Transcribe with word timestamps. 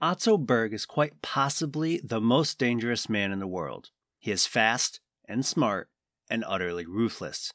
Otso 0.00 0.38
Berg 0.38 0.72
is 0.72 0.86
quite 0.86 1.22
possibly 1.22 2.00
the 2.04 2.20
most 2.20 2.56
dangerous 2.56 3.08
man 3.08 3.32
in 3.32 3.40
the 3.40 3.48
world. 3.48 3.90
He 4.20 4.30
is 4.30 4.46
fast 4.46 5.00
and 5.24 5.44
smart 5.44 5.88
and 6.30 6.44
utterly 6.46 6.86
ruthless. 6.86 7.52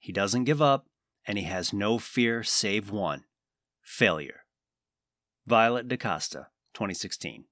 He 0.00 0.10
doesn't 0.10 0.42
give 0.42 0.60
up, 0.60 0.86
and 1.24 1.38
he 1.38 1.44
has 1.44 1.72
no 1.72 2.00
fear 2.00 2.42
save 2.42 2.90
one 2.90 3.22
failure. 3.80 4.40
Violet 5.46 5.86
DaCosta, 5.86 6.48
2016. 6.74 7.44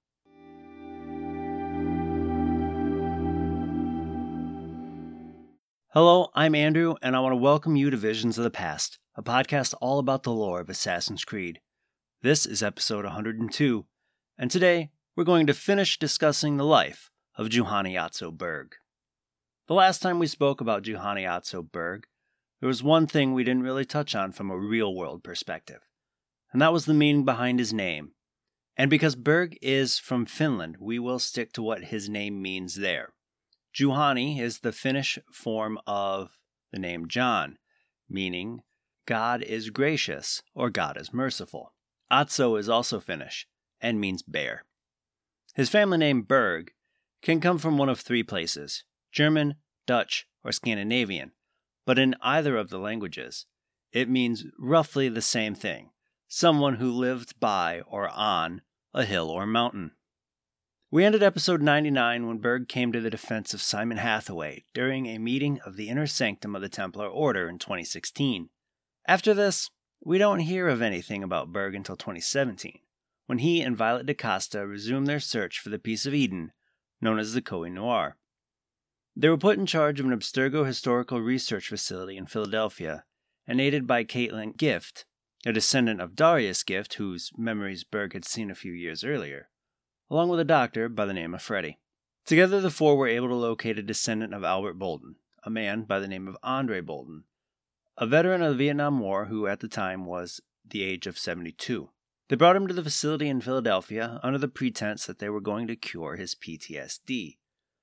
Hello, 5.91 6.31
I'm 6.35 6.57
Andrew, 6.57 6.97
and 7.01 7.15
I 7.15 7.21
want 7.21 7.35
to 7.35 7.37
welcome 7.37 7.77
you 7.77 7.91
to 7.91 7.97
Visions 7.97 8.39
of 8.39 8.45
the 8.45 8.51
Past, 8.51 8.99
a 9.15 9.23
podcast 9.23 9.73
all 9.81 10.01
about 10.01 10.25
the 10.25 10.33
lore 10.33 10.59
of 10.59 10.69
Assassin's 10.69 11.25
Creed. 11.25 11.61
This 12.23 12.45
is 12.45 12.61
episode 12.61 13.05
102, 13.05 13.87
and 14.43 14.51
today 14.51 14.91
we're 15.15 15.23
going 15.23 15.47
to 15.47 15.55
finish 15.55 16.01
discussing 16.01 16.57
the 16.57 16.65
life 16.65 17.13
of 17.39 17.47
Juhani 17.47 17.97
Otso 17.97 18.33
Berg. 18.33 18.75
The 19.69 19.75
last 19.75 20.03
time 20.03 20.19
we 20.19 20.27
spoke 20.27 20.61
about 20.61 20.83
Juhani 20.83 21.25
Otso 21.31 21.63
Berg, 21.63 22.09
there 22.59 22.67
was 22.67 22.83
one 22.83 23.07
thing 23.07 23.35
we 23.35 23.45
didn't 23.45 23.63
really 23.63 23.85
touch 23.85 24.17
on 24.17 24.33
from 24.33 24.51
a 24.51 24.59
real 24.59 24.93
world 24.97 25.23
perspective, 25.23 25.83
and 26.53 26.61
that 26.61 26.73
was 26.73 26.87
the 26.87 26.93
meaning 26.93 27.25
behind 27.25 27.61
his 27.61 27.73
name. 27.73 28.15
And 28.77 28.91
because 28.91 29.15
Berg 29.15 29.57
is 29.63 30.01
from 30.01 30.27
Finland, 30.27 30.79
we 30.81 30.99
will 30.99 31.21
stick 31.21 31.53
to 31.53 31.63
what 31.63 31.85
his 31.85 32.09
name 32.09 32.43
means 32.43 32.75
there. 32.75 33.13
Juhani 33.73 34.41
is 34.41 34.59
the 34.59 34.73
Finnish 34.73 35.21
form 35.31 35.79
of 35.87 36.37
the 36.73 36.81
name 36.81 37.07
John, 37.07 37.59
meaning 38.09 38.63
God 39.07 39.41
is 39.41 39.71
gracious 39.71 40.43
or 40.53 40.69
God 40.69 40.97
is 40.97 41.15
merciful. 41.15 41.75
Otso 42.11 42.57
is 42.57 42.69
also 42.69 42.99
Finnish 42.99 43.47
and 43.83 44.01
means 44.01 44.23
bear. 44.23 44.65
His 45.55 45.69
family 45.69 45.99
name 45.99 46.23
Berg 46.23 46.73
can 47.21 47.41
come 47.41 47.59
from 47.59 47.77
one 47.77 47.89
of 47.89 48.01
three 48.01 48.23
places 48.23 48.85
German, 49.11 49.57
Dutch, 49.87 50.27
or 50.43 50.53
Scandinavian, 50.53 51.33
but 51.85 51.99
in 51.99 52.15
either 52.23 52.57
of 52.57 52.71
the 52.71 52.79
languages, 52.79 53.47
it 53.93 54.09
means 54.09 54.47
roughly 54.59 55.09
the 55.09 55.21
same 55.21 55.55
thing 55.55 55.91
someone 56.29 56.77
who 56.77 56.91
lived 56.91 57.39
by 57.39 57.83
or 57.87 58.09
on 58.09 58.63
a 58.95 59.05
hill 59.05 59.29
or 59.29 59.45
mountain. 59.45 59.91
We 60.91 61.05
ended 61.05 61.23
episode 61.23 61.61
99 61.61 62.27
when 62.27 62.39
Berg 62.39 62.69
came 62.69 62.93
to 62.93 63.01
the 63.01 63.11
defense 63.11 63.55
of 63.55 63.63
Simon 63.63 63.99
Hathaway 63.99 64.65
during 64.75 65.07
a 65.07 65.19
meeting 65.19 65.59
of 65.65 65.77
the 65.77 65.89
Inner 65.89 66.07
Sanctum 66.07 66.55
of 66.55 66.63
the 66.63 66.69
Templar 66.69 67.07
Order 67.07 67.49
in 67.49 67.59
2016. 67.59 68.49
After 69.07 69.35
this, 69.35 69.71
we 70.03 70.19
don't 70.19 70.41
hear 70.41 70.69
of 70.69 70.83
anything 70.83 71.23
about 71.23 71.53
Berg 71.53 71.75
until 71.75 71.97
2017, 71.97 72.81
when 73.27 73.39
he 73.39 73.61
and 73.61 73.77
Violet 73.77 74.07
DaCosta 74.07 74.67
resumed 74.67 75.07
their 75.07 75.21
search 75.21 75.59
for 75.59 75.69
the 75.69 75.79
piece 75.79 76.07
of 76.07 76.15
Eden 76.15 76.53
known 77.01 77.19
as 77.19 77.35
the 77.35 77.43
Koh 77.43 77.65
Noir. 77.65 78.17
They 79.15 79.29
were 79.29 79.37
put 79.37 79.59
in 79.59 79.67
charge 79.67 80.01
of 80.01 80.07
an 80.07 80.13
Abstergo 80.13 80.65
historical 80.65 81.21
research 81.21 81.69
facility 81.69 82.17
in 82.17 82.27
Philadelphia 82.27 83.05
and 83.47 83.61
aided 83.61 83.87
by 83.87 84.05
Caitlin 84.05 84.57
Gift, 84.57 85.05
a 85.45 85.53
descendant 85.53 86.01
of 86.01 86.15
Darius 86.15 86.63
Gift, 86.63 86.95
whose 86.95 87.31
memories 87.37 87.85
Berg 87.85 88.13
had 88.13 88.25
seen 88.25 88.51
a 88.51 88.55
few 88.55 88.73
years 88.73 89.05
earlier 89.05 89.49
along 90.13 90.29
with 90.29 90.39
a 90.39 90.45
doctor 90.45 90.91
by 90.91 91.07
the 91.07 91.15
name 91.15 91.33
of 91.33 91.41
Freddie. 91.41 91.79
Together, 92.27 92.61
the 92.61 92.71
four 92.71 92.99
were 92.99 93.09
able 93.09 93.29
to 93.29 93.35
locate 93.35 93.79
a 93.79 93.83
descendant 93.83 94.35
of 94.35 94.45
Albert 94.45 94.75
Bolden, 94.75 95.17
a 95.43 95.49
man 95.49 95.85
by 95.85 95.99
the 95.99 96.07
name 96.07 96.29
of 96.29 96.37
Andre 96.43 96.83
Bolden, 96.83 97.25
a 97.97 98.07
veteran 98.07 98.43
of 98.43 98.51
the 98.51 98.59
Vietnam 98.59 98.99
War 99.01 99.25
who 99.25 99.47
at 99.47 99.61
the 99.61 99.69
time 99.69 100.05
was 100.05 100.43
the 100.69 100.83
age 100.83 101.07
of 101.07 101.19
72. 101.19 101.89
They 102.33 102.37
brought 102.37 102.57
him 102.57 102.67
to 102.67 102.73
the 102.73 102.83
facility 102.83 103.29
in 103.29 103.43
Philadelphia 103.43 104.19
under 104.23 104.39
the 104.39 104.49
pretense 104.49 105.05
that 105.05 105.19
they 105.19 105.29
were 105.29 105.39
going 105.39 105.67
to 105.67 105.77
cure 105.77 106.17
his 106.17 106.35
PTSD. 106.35 107.37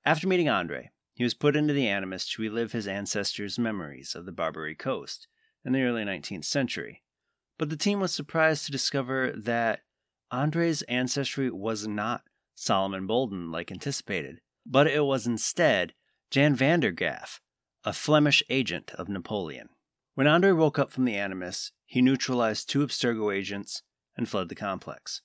After 0.04 0.26
meeting 0.26 0.48
Andre, 0.48 0.90
he 1.14 1.22
was 1.22 1.34
put 1.34 1.54
into 1.54 1.72
the 1.72 1.86
Animus 1.86 2.28
to 2.30 2.42
relive 2.42 2.72
his 2.72 2.88
ancestors' 2.88 3.60
memories 3.60 4.16
of 4.16 4.26
the 4.26 4.32
Barbary 4.32 4.74
Coast 4.74 5.28
in 5.64 5.72
the 5.72 5.84
early 5.84 6.02
19th 6.02 6.46
century. 6.46 7.04
But 7.58 7.70
the 7.70 7.76
team 7.76 8.00
was 8.00 8.12
surprised 8.12 8.66
to 8.66 8.72
discover 8.72 9.32
that 9.36 9.82
Andre's 10.32 10.82
ancestry 10.82 11.48
was 11.48 11.86
not 11.86 12.24
Solomon 12.56 13.06
Bolden 13.06 13.52
like 13.52 13.70
anticipated, 13.70 14.40
but 14.66 14.88
it 14.88 15.04
was 15.04 15.28
instead 15.28 15.94
Jan 16.32 16.56
van 16.56 16.80
der 16.80 16.90
Graaf, 16.90 17.40
a 17.84 17.92
Flemish 17.92 18.42
agent 18.50 18.90
of 18.96 19.08
Napoleon. 19.08 19.68
When 20.16 20.26
Andre 20.26 20.50
woke 20.50 20.76
up 20.76 20.90
from 20.90 21.04
the 21.04 21.14
Animus, 21.14 21.70
he 21.86 22.02
neutralized 22.02 22.68
two 22.68 22.84
Abstergo 22.84 23.32
agents 23.32 23.84
and 24.20 24.28
fled 24.28 24.48
the 24.48 24.54
complex. 24.54 25.22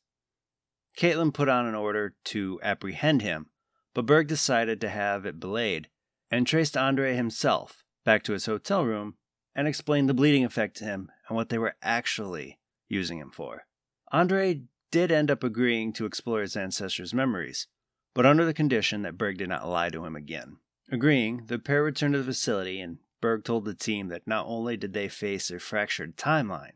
Caitlin 0.98 1.34
put 1.34 1.50
on 1.50 1.68
an 1.68 1.76
order 1.76 2.16
to 2.24 2.60
apprehend 2.64 3.22
him, 3.22 3.48
but 3.94 4.06
Berg 4.06 4.28
decided 4.28 4.82
to 4.82 4.90
have 4.90 5.26
it 5.26 5.40
belayed 5.40 5.90
and 6.32 6.48
traced 6.48 6.78
Andre 6.78 7.14
himself 7.16 7.84
back 8.06 8.24
to 8.24 8.34
his 8.34 8.46
hotel 8.46 8.86
room 8.86 9.16
and 9.54 9.68
explained 9.68 10.10
the 10.10 10.14
bleeding 10.14 10.46
effect 10.46 10.78
to 10.78 10.86
him 10.86 11.12
and 11.28 11.36
what 11.36 11.50
they 11.50 11.58
were 11.58 11.76
actually 11.82 12.58
using 12.88 13.20
him 13.20 13.32
for. 13.32 13.66
Andre 14.12 14.62
did 14.92 15.12
end 15.12 15.30
up 15.30 15.44
agreeing 15.44 15.92
to 15.94 16.06
explore 16.06 16.42
his 16.42 16.56
ancestors' 16.56 17.14
memories, 17.14 17.68
but 18.14 18.26
under 18.26 18.46
the 18.46 18.54
condition 18.54 19.02
that 19.02 19.18
Berg 19.18 19.38
did 19.38 19.50
not 19.50 19.68
lie 19.68 19.90
to 19.90 20.06
him 20.06 20.16
again. 20.16 20.58
Agreeing, 20.90 21.48
the 21.48 21.60
pair 21.60 21.84
returned 21.84 22.14
to 22.14 22.20
the 22.20 22.26
facility, 22.26 22.80
and 22.80 23.00
Berg 23.20 23.44
told 23.44 23.66
the 23.66 23.74
team 23.74 24.08
that 24.08 24.28
not 24.28 24.46
only 24.48 24.78
did 24.78 24.94
they 24.94 25.10
face 25.10 25.52
a 25.52 25.60
fractured 25.60 26.16
timeline, 26.16 26.74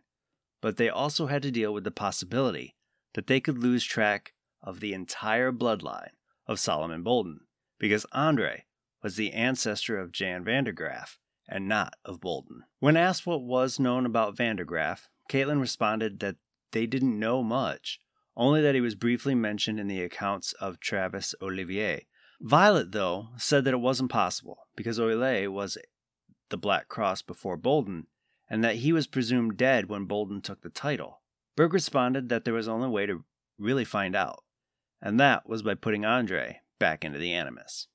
but 0.62 0.78
they 0.78 0.90
also 0.90 1.28
had 1.28 1.42
to 1.42 1.52
deal 1.52 1.74
with 1.74 1.84
the 1.84 1.92
possibility 1.92 2.76
that 3.14 3.28
they 3.28 3.40
could 3.40 3.58
lose 3.58 3.84
track 3.84 4.34
of 4.62 4.80
the 4.80 4.94
entire 4.94 5.52
bloodline 5.52 6.12
of 6.48 6.60
Solomon 6.60 7.04
Bolden, 7.04 7.42
because 7.78 8.06
Andre 8.12 8.66
was 9.02 9.16
the 9.16 9.32
ancestor 9.34 9.98
of 9.98 10.12
Jan 10.12 10.44
van 10.44 10.66
der 10.66 10.72
Graaf 10.72 11.18
and 11.48 11.68
not 11.68 11.94
of 12.06 12.20
Bolden. 12.20 12.64
When 12.80 12.98
asked 12.98 13.26
what 13.26 13.42
was 13.42 13.80
known 13.80 14.06
about 14.06 14.36
van 14.36 14.58
der 14.58 14.66
Graaf, 14.66 15.10
Caitlin 15.30 15.62
responded 15.62 16.20
that 16.20 16.36
they 16.72 16.86
didn't 16.86 17.18
know 17.18 17.42
much, 17.42 18.00
only 18.36 18.62
that 18.62 18.76
he 18.76 18.82
was 18.82 18.96
briefly 18.96 19.36
mentioned 19.36 19.80
in 19.80 19.88
the 19.88 20.02
accounts 20.02 20.54
of 20.54 20.80
Travis 20.80 21.34
Olivier. 21.42 22.06
Violet, 22.42 22.92
though, 22.92 23.30
said 23.38 23.66
that 23.66 23.74
it 23.74 23.78
wasn't 23.78 24.12
possible 24.12 24.68
because 24.76 25.00
Olivier 25.00 25.48
was 25.48 25.78
the 26.50 26.58
Black 26.58 26.88
Cross 26.88 27.24
before 27.24 27.58
Bolden, 27.58 28.08
and 28.50 28.64
that 28.64 28.78
he 28.78 28.92
was 28.92 29.08
presumed 29.08 29.58
dead 29.58 29.90
when 29.90 30.06
Bolden 30.06 30.42
took 30.42 30.62
the 30.62 30.70
title. 30.70 31.22
Berg 31.56 31.74
responded 31.74 32.30
that 32.30 32.46
there 32.46 32.54
was 32.54 32.68
only 32.68 32.88
way 32.88 33.06
to 33.06 33.24
really 33.58 33.86
find 33.86 34.16
out, 34.16 34.44
and 35.02 35.20
that 35.20 35.48
was 35.48 35.62
by 35.62 35.76
putting 35.76 36.06
Andre 36.06 36.62
back 36.80 37.04
into 37.04 37.20
the 37.20 37.34
Animus. 37.34 37.88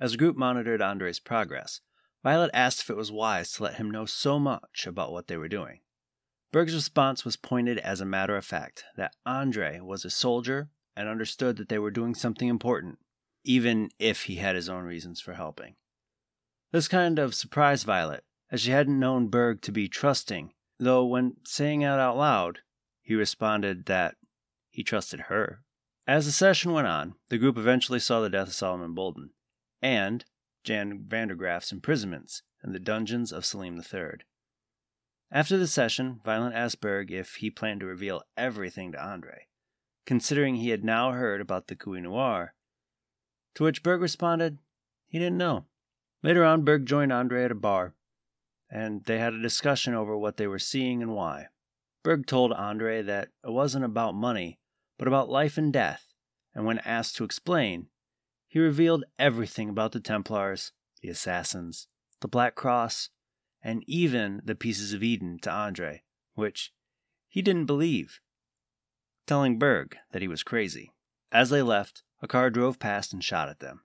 As 0.00 0.12
the 0.12 0.18
group 0.18 0.36
monitored 0.36 0.80
Andre's 0.80 1.18
progress, 1.18 1.80
Violet 2.22 2.50
asked 2.54 2.80
if 2.80 2.90
it 2.90 2.96
was 2.96 3.12
wise 3.12 3.52
to 3.52 3.64
let 3.64 3.74
him 3.74 3.90
know 3.90 4.06
so 4.06 4.38
much 4.38 4.86
about 4.86 5.12
what 5.12 5.26
they 5.26 5.36
were 5.36 5.48
doing. 5.48 5.80
Berg's 6.52 6.74
response 6.74 7.24
was 7.24 7.36
pointed 7.36 7.78
as 7.78 8.00
a 8.00 8.06
matter 8.06 8.36
of 8.36 8.44
fact 8.44 8.84
that 8.96 9.14
Andre 9.24 9.80
was 9.80 10.04
a 10.04 10.10
soldier 10.10 10.70
and 10.96 11.08
understood 11.08 11.56
that 11.56 11.68
they 11.68 11.78
were 11.78 11.90
doing 11.90 12.14
something 12.14 12.48
important, 12.48 12.98
even 13.44 13.90
if 13.98 14.22
he 14.22 14.36
had 14.36 14.56
his 14.56 14.68
own 14.68 14.84
reasons 14.84 15.20
for 15.20 15.34
helping. 15.34 15.76
This 16.72 16.88
kind 16.88 17.18
of 17.18 17.34
surprised 17.34 17.86
Violet, 17.86 18.24
as 18.50 18.60
she 18.60 18.70
hadn't 18.70 18.98
known 18.98 19.28
Berg 19.28 19.62
to 19.62 19.72
be 19.72 19.88
trusting, 19.88 20.52
though 20.78 21.04
when 21.04 21.36
saying 21.44 21.82
it 21.82 21.86
out 21.86 22.16
loud, 22.16 22.60
he 23.00 23.14
responded 23.14 23.86
that 23.86 24.16
he 24.68 24.82
trusted 24.82 25.20
her. 25.22 25.62
As 26.06 26.26
the 26.26 26.32
session 26.32 26.72
went 26.72 26.86
on, 26.86 27.14
the 27.28 27.38
group 27.38 27.56
eventually 27.56 28.00
saw 28.00 28.20
the 28.20 28.30
death 28.30 28.48
of 28.48 28.54
Solomon 28.54 28.94
Bolden 28.94 29.30
and 29.80 30.24
Jan 30.64 31.04
van 31.04 31.28
der 31.28 31.34
Graaf's 31.34 31.72
imprisonments 31.72 32.42
in 32.64 32.72
the 32.72 32.80
dungeons 32.80 33.32
of 33.32 33.44
Selim 33.44 33.78
III. 33.78 34.24
After 35.30 35.56
the 35.56 35.68
session, 35.68 36.20
Violet 36.24 36.52
asked 36.52 36.80
Berg 36.80 37.12
if 37.12 37.36
he 37.36 37.50
planned 37.50 37.80
to 37.80 37.86
reveal 37.86 38.22
everything 38.36 38.90
to 38.92 39.02
Andre, 39.02 39.46
considering 40.04 40.56
he 40.56 40.70
had 40.70 40.84
now 40.84 41.12
heard 41.12 41.40
about 41.40 41.68
the 41.68 41.76
Koh 41.76 41.92
Noir. 41.92 42.54
To 43.54 43.64
which 43.64 43.82
Berg 43.82 44.00
responded 44.00 44.58
he 45.06 45.18
didn't 45.18 45.38
know. 45.38 45.66
Later 46.22 46.44
on, 46.44 46.64
Berg 46.64 46.86
joined 46.86 47.12
Andre 47.12 47.44
at 47.44 47.52
a 47.52 47.54
bar, 47.54 47.94
and 48.70 49.04
they 49.04 49.18
had 49.18 49.34
a 49.34 49.42
discussion 49.42 49.94
over 49.94 50.16
what 50.16 50.36
they 50.36 50.46
were 50.46 50.58
seeing 50.58 51.02
and 51.02 51.14
why. 51.14 51.48
Berg 52.02 52.26
told 52.26 52.52
Andre 52.52 53.02
that 53.02 53.28
it 53.44 53.50
wasn't 53.50 53.84
about 53.84 54.14
money, 54.14 54.58
but 54.98 55.08
about 55.08 55.28
life 55.28 55.58
and 55.58 55.72
death, 55.72 56.12
and 56.54 56.64
when 56.64 56.78
asked 56.80 57.16
to 57.16 57.24
explain, 57.24 57.88
he 58.46 58.58
revealed 58.58 59.04
everything 59.18 59.68
about 59.68 59.92
the 59.92 60.00
Templars, 60.00 60.72
the 61.02 61.08
Assassins, 61.08 61.88
the 62.20 62.28
Black 62.28 62.54
Cross, 62.54 63.10
and 63.62 63.84
even 63.86 64.40
the 64.44 64.54
pieces 64.54 64.92
of 64.92 65.02
Eden 65.02 65.38
to 65.42 65.50
Andre, 65.50 66.02
which 66.34 66.72
he 67.28 67.42
didn't 67.42 67.66
believe, 67.66 68.20
telling 69.26 69.58
Berg 69.58 69.96
that 70.12 70.22
he 70.22 70.28
was 70.28 70.42
crazy. 70.42 70.92
As 71.30 71.50
they 71.50 71.62
left, 71.62 72.02
a 72.22 72.26
car 72.26 72.50
drove 72.50 72.78
past 72.78 73.12
and 73.12 73.22
shot 73.22 73.48
at 73.48 73.60
them. 73.60 73.82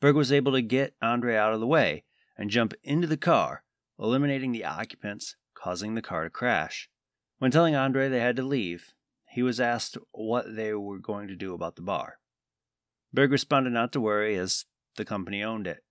Berg 0.00 0.16
was 0.16 0.32
able 0.32 0.52
to 0.52 0.62
get 0.62 0.94
Andre 1.00 1.36
out 1.36 1.54
of 1.54 1.60
the 1.60 1.66
way 1.66 2.04
and 2.36 2.50
jump 2.50 2.74
into 2.82 3.06
the 3.06 3.16
car, 3.16 3.62
eliminating 4.02 4.50
the 4.50 4.64
occupants, 4.64 5.36
causing 5.54 5.94
the 5.94 6.02
car 6.02 6.24
to 6.24 6.30
crash. 6.30 6.90
When 7.38 7.50
telling 7.50 7.76
Andre 7.76 8.08
they 8.08 8.20
had 8.20 8.36
to 8.36 8.42
leave, 8.42 8.92
he 9.30 9.42
was 9.42 9.60
asked 9.60 9.96
what 10.10 10.56
they 10.56 10.74
were 10.74 10.98
going 10.98 11.28
to 11.28 11.36
do 11.36 11.54
about 11.54 11.76
the 11.76 11.82
bar. 11.82 12.18
Berg 13.14 13.30
responded 13.30 13.70
not 13.70 13.92
to 13.92 14.00
worry, 14.00 14.36
as 14.36 14.66
the 14.96 15.04
company 15.04 15.42
owned 15.42 15.66
it. 15.66 15.84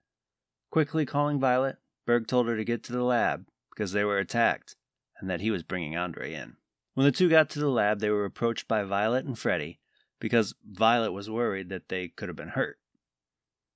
Quickly 0.71 1.05
calling 1.05 1.39
Violet, 1.39 1.77
Berg 2.05 2.27
told 2.27 2.47
her 2.47 2.57
to 2.57 2.65
get 2.65 2.83
to 2.83 2.91
the 2.91 3.03
lab 3.03 3.45
because 3.71 3.93
they 3.93 4.03
were 4.03 4.19
attacked 4.19 4.75
and 5.19 5.29
that 5.29 5.41
he 5.41 5.51
was 5.51 5.63
bringing 5.63 5.95
Andre 5.95 6.33
in. 6.33 6.57
When 6.93 7.05
the 7.05 7.11
two 7.11 7.29
got 7.29 7.49
to 7.51 7.59
the 7.59 7.69
lab, 7.69 7.99
they 7.99 8.09
were 8.09 8.25
approached 8.25 8.67
by 8.67 8.83
Violet 8.83 9.25
and 9.25 9.37
Freddy 9.37 9.79
because 10.19 10.53
Violet 10.69 11.11
was 11.11 11.29
worried 11.29 11.69
that 11.69 11.89
they 11.89 12.09
could 12.09 12.27
have 12.27 12.35
been 12.35 12.49
hurt. 12.49 12.77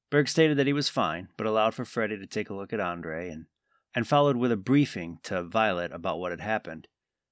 Berg 0.09 0.27
stated 0.27 0.57
that 0.57 0.67
he 0.67 0.73
was 0.73 0.89
fine, 0.89 1.29
but 1.37 1.47
allowed 1.47 1.73
for 1.73 1.85
Freddy 1.85 2.17
to 2.17 2.27
take 2.27 2.49
a 2.49 2.53
look 2.53 2.73
at 2.73 2.79
Andre 2.79 3.29
and, 3.29 3.45
and 3.95 4.05
followed 4.05 4.35
with 4.35 4.51
a 4.51 4.57
briefing 4.57 5.19
to 5.23 5.41
Violet 5.41 5.91
about 5.93 6.19
what 6.19 6.31
had 6.31 6.41
happened. 6.41 6.87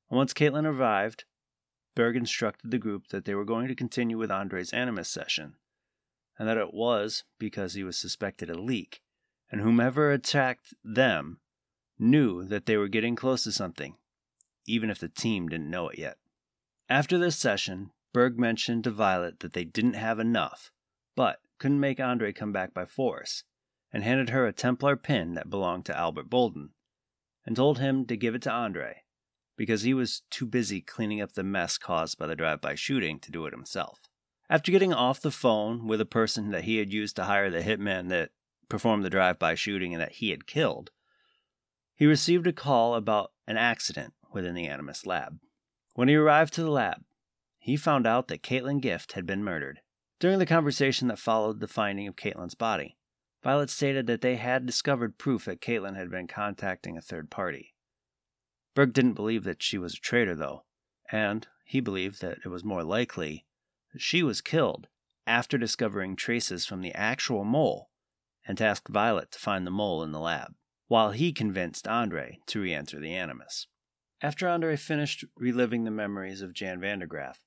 Once 0.09 0.33
Caitlin 0.33 0.65
arrived, 0.65 1.25
Berg 1.93 2.15
instructed 2.15 2.71
the 2.71 2.77
group 2.77 3.09
that 3.09 3.25
they 3.25 3.35
were 3.35 3.45
going 3.45 3.67
to 3.67 3.75
continue 3.75 4.17
with 4.17 4.31
Andre's 4.31 4.71
Animus 4.71 5.09
session, 5.09 5.55
and 6.39 6.47
that 6.47 6.57
it 6.57 6.73
was 6.73 7.25
because 7.37 7.73
he 7.73 7.83
was 7.83 7.97
suspected 7.97 8.49
a 8.49 8.59
leak, 8.59 9.01
and 9.51 9.61
whomever 9.61 10.11
attacked 10.11 10.73
them 10.83 11.39
knew 11.99 12.45
that 12.45 12.65
they 12.65 12.77
were 12.77 12.87
getting 12.87 13.15
close 13.15 13.43
to 13.43 13.51
something, 13.51 13.97
even 14.65 14.89
if 14.89 14.99
the 14.99 15.09
team 15.09 15.49
didn't 15.49 15.69
know 15.69 15.89
it 15.89 15.99
yet. 15.99 16.17
After 16.89 17.17
this 17.17 17.37
session, 17.37 17.91
Berg 18.13 18.39
mentioned 18.39 18.85
to 18.85 18.91
Violet 18.91 19.39
that 19.41 19.53
they 19.53 19.65
didn't 19.65 19.93
have 19.93 20.19
enough, 20.19 20.71
but 21.15 21.39
couldn't 21.59 21.79
make 21.79 21.99
Andre 21.99 22.31
come 22.31 22.51
back 22.51 22.73
by 22.73 22.85
force, 22.85 23.43
and 23.93 24.03
handed 24.03 24.31
her 24.31 24.47
a 24.47 24.51
Templar 24.51 24.95
pin 24.95 25.35
that 25.35 25.49
belonged 25.49 25.85
to 25.85 25.97
Albert 25.97 26.29
Bolden, 26.29 26.71
and 27.45 27.55
told 27.55 27.77
him 27.79 28.05
to 28.07 28.17
give 28.17 28.33
it 28.33 28.41
to 28.41 28.51
Andre, 28.51 29.03
because 29.55 29.83
he 29.83 29.93
was 29.93 30.23
too 30.31 30.47
busy 30.47 30.81
cleaning 30.81 31.21
up 31.21 31.33
the 31.33 31.43
mess 31.43 31.77
caused 31.77 32.17
by 32.17 32.25
the 32.25 32.35
drive 32.35 32.59
by 32.59 32.73
shooting 32.73 33.19
to 33.19 33.31
do 33.31 33.45
it 33.45 33.53
himself. 33.53 33.99
After 34.49 34.71
getting 34.71 34.93
off 34.93 35.21
the 35.21 35.31
phone 35.31 35.87
with 35.87 36.01
a 36.01 36.05
person 36.05 36.49
that 36.51 36.63
he 36.63 36.77
had 36.77 36.91
used 36.91 37.15
to 37.17 37.25
hire 37.25 37.49
the 37.49 37.61
hitman 37.61 38.09
that 38.09 38.31
performed 38.67 39.05
the 39.05 39.09
drive 39.09 39.37
by 39.37 39.55
shooting 39.55 39.93
and 39.93 40.01
that 40.01 40.13
he 40.13 40.31
had 40.31 40.47
killed, 40.47 40.89
he 41.95 42.05
received 42.07 42.47
a 42.47 42.53
call 42.53 42.95
about 42.95 43.31
an 43.47 43.57
accident 43.57 44.13
within 44.31 44.55
the 44.55 44.67
Animus 44.67 45.05
lab. 45.05 45.39
When 45.93 46.07
he 46.07 46.15
arrived 46.15 46.53
to 46.55 46.63
the 46.63 46.71
lab, 46.71 47.03
he 47.59 47.77
found 47.77 48.07
out 48.07 48.27
that 48.27 48.41
Caitlin 48.41 48.81
Gift 48.81 49.13
had 49.13 49.25
been 49.25 49.43
murdered. 49.43 49.79
During 50.19 50.39
the 50.39 50.45
conversation 50.45 51.07
that 51.09 51.19
followed 51.19 51.59
the 51.59 51.67
finding 51.67 52.07
of 52.07 52.15
Caitlin's 52.15 52.55
body, 52.55 52.97
Violet 53.43 53.69
stated 53.69 54.07
that 54.07 54.21
they 54.21 54.37
had 54.37 54.65
discovered 54.65 55.17
proof 55.17 55.45
that 55.45 55.59
Caitlin 55.59 55.95
had 55.95 56.09
been 56.09 56.27
contacting 56.27 56.97
a 56.97 57.01
third 57.01 57.29
party. 57.29 57.75
Berg 58.73 58.93
didn't 58.93 59.13
believe 59.13 59.43
that 59.43 59.61
she 59.61 59.77
was 59.77 59.95
a 59.95 59.99
traitor, 59.99 60.33
though, 60.33 60.63
and 61.11 61.47
he 61.65 61.81
believed 61.81 62.21
that 62.21 62.39
it 62.45 62.47
was 62.47 62.63
more 62.63 62.83
likely 62.83 63.45
that 63.91 64.01
she 64.01 64.23
was 64.23 64.41
killed 64.41 64.87
after 65.27 65.57
discovering 65.57 66.15
traces 66.15 66.65
from 66.65 66.81
the 66.81 66.93
actual 66.93 67.43
mole 67.43 67.89
and 68.45 68.57
tasked 68.57 68.89
Violet 68.91 69.31
to 69.31 69.39
find 69.39 69.67
the 69.67 69.71
mole 69.71 70.03
in 70.03 70.11
the 70.11 70.19
lab, 70.19 70.55
while 70.87 71.11
he 71.11 71.33
convinced 71.33 71.87
Andre 71.87 72.39
to 72.47 72.61
re 72.61 72.73
enter 72.73 72.99
the 72.99 73.13
Animus. 73.13 73.67
After 74.21 74.47
Andre 74.47 74.77
finished 74.77 75.25
reliving 75.35 75.83
the 75.83 75.91
memories 75.91 76.41
of 76.41 76.53
Jan 76.53 76.79
Vandergraaf, 76.79 77.39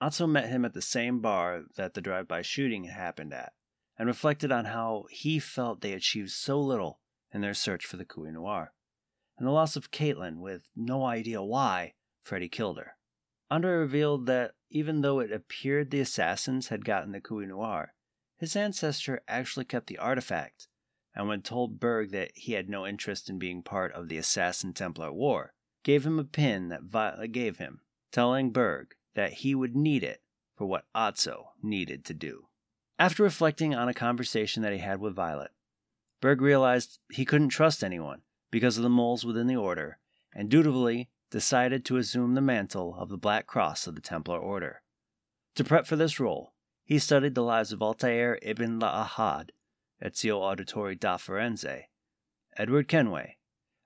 Otso 0.00 0.26
met 0.26 0.48
him 0.48 0.64
at 0.64 0.74
the 0.74 0.82
same 0.82 1.20
bar 1.20 1.64
that 1.76 1.94
the 1.94 2.00
drive 2.00 2.26
by 2.26 2.42
shooting 2.42 2.84
had 2.84 2.94
happened 2.94 3.34
at, 3.34 3.52
and 4.00 4.06
reflected 4.06 4.50
on 4.50 4.64
how 4.64 5.04
he 5.10 5.38
felt 5.38 5.82
they 5.82 5.92
achieved 5.92 6.30
so 6.30 6.58
little 6.58 7.00
in 7.34 7.42
their 7.42 7.52
search 7.52 7.84
for 7.84 7.98
the 7.98 8.04
Kui 8.06 8.30
Noir, 8.30 8.72
and 9.36 9.46
the 9.46 9.52
loss 9.52 9.76
of 9.76 9.90
Caitlin 9.90 10.38
with 10.38 10.70
no 10.74 11.04
idea 11.04 11.42
why 11.42 11.92
Freddy 12.22 12.48
killed 12.48 12.78
her. 12.78 12.96
Andre 13.50 13.72
revealed 13.72 14.24
that 14.24 14.52
even 14.70 15.02
though 15.02 15.20
it 15.20 15.30
appeared 15.30 15.90
the 15.90 16.00
assassins 16.00 16.68
had 16.68 16.86
gotten 16.86 17.12
the 17.12 17.20
Kui 17.20 17.44
Noir, 17.44 17.92
his 18.38 18.56
ancestor 18.56 19.20
actually 19.28 19.66
kept 19.66 19.88
the 19.88 19.98
artifact, 19.98 20.66
and 21.14 21.28
when 21.28 21.42
told 21.42 21.78
Berg 21.78 22.10
that 22.12 22.30
he 22.34 22.54
had 22.54 22.70
no 22.70 22.86
interest 22.86 23.28
in 23.28 23.38
being 23.38 23.62
part 23.62 23.92
of 23.92 24.08
the 24.08 24.16
Assassin 24.16 24.72
Templar 24.72 25.12
War, 25.12 25.52
gave 25.84 26.06
him 26.06 26.18
a 26.18 26.24
pin 26.24 26.68
that 26.68 26.84
Violet 26.84 27.32
gave 27.32 27.58
him, 27.58 27.82
telling 28.12 28.50
Berg 28.50 28.94
that 29.14 29.34
he 29.34 29.54
would 29.54 29.76
need 29.76 30.02
it 30.02 30.22
for 30.56 30.64
what 30.64 30.86
Otso 30.94 31.48
needed 31.62 32.02
to 32.06 32.14
do. 32.14 32.46
After 33.00 33.22
reflecting 33.22 33.74
on 33.74 33.88
a 33.88 33.94
conversation 33.94 34.62
that 34.62 34.74
he 34.74 34.78
had 34.80 35.00
with 35.00 35.14
Violet, 35.14 35.52
Berg 36.20 36.42
realized 36.42 36.98
he 37.10 37.24
couldn't 37.24 37.48
trust 37.48 37.82
anyone 37.82 38.20
because 38.50 38.76
of 38.76 38.82
the 38.82 38.90
moles 38.90 39.24
within 39.24 39.46
the 39.46 39.56
order, 39.56 39.96
and 40.34 40.50
dutifully 40.50 41.08
decided 41.30 41.82
to 41.86 41.96
assume 41.96 42.34
the 42.34 42.42
mantle 42.42 42.94
of 42.98 43.08
the 43.08 43.16
Black 43.16 43.46
Cross 43.46 43.86
of 43.86 43.94
the 43.94 44.02
Templar 44.02 44.38
Order. 44.38 44.82
To 45.54 45.64
prep 45.64 45.86
for 45.86 45.96
this 45.96 46.20
role, 46.20 46.52
he 46.84 46.98
studied 46.98 47.34
the 47.34 47.42
lives 47.42 47.72
of 47.72 47.80
Altair 47.80 48.38
ibn 48.42 48.78
La'ahad, 48.78 49.48
Ezio 50.04 50.38
Auditore 50.42 51.00
da 51.00 51.16
Firenze, 51.16 51.84
Edward 52.58 52.86
Kenway, 52.86 53.38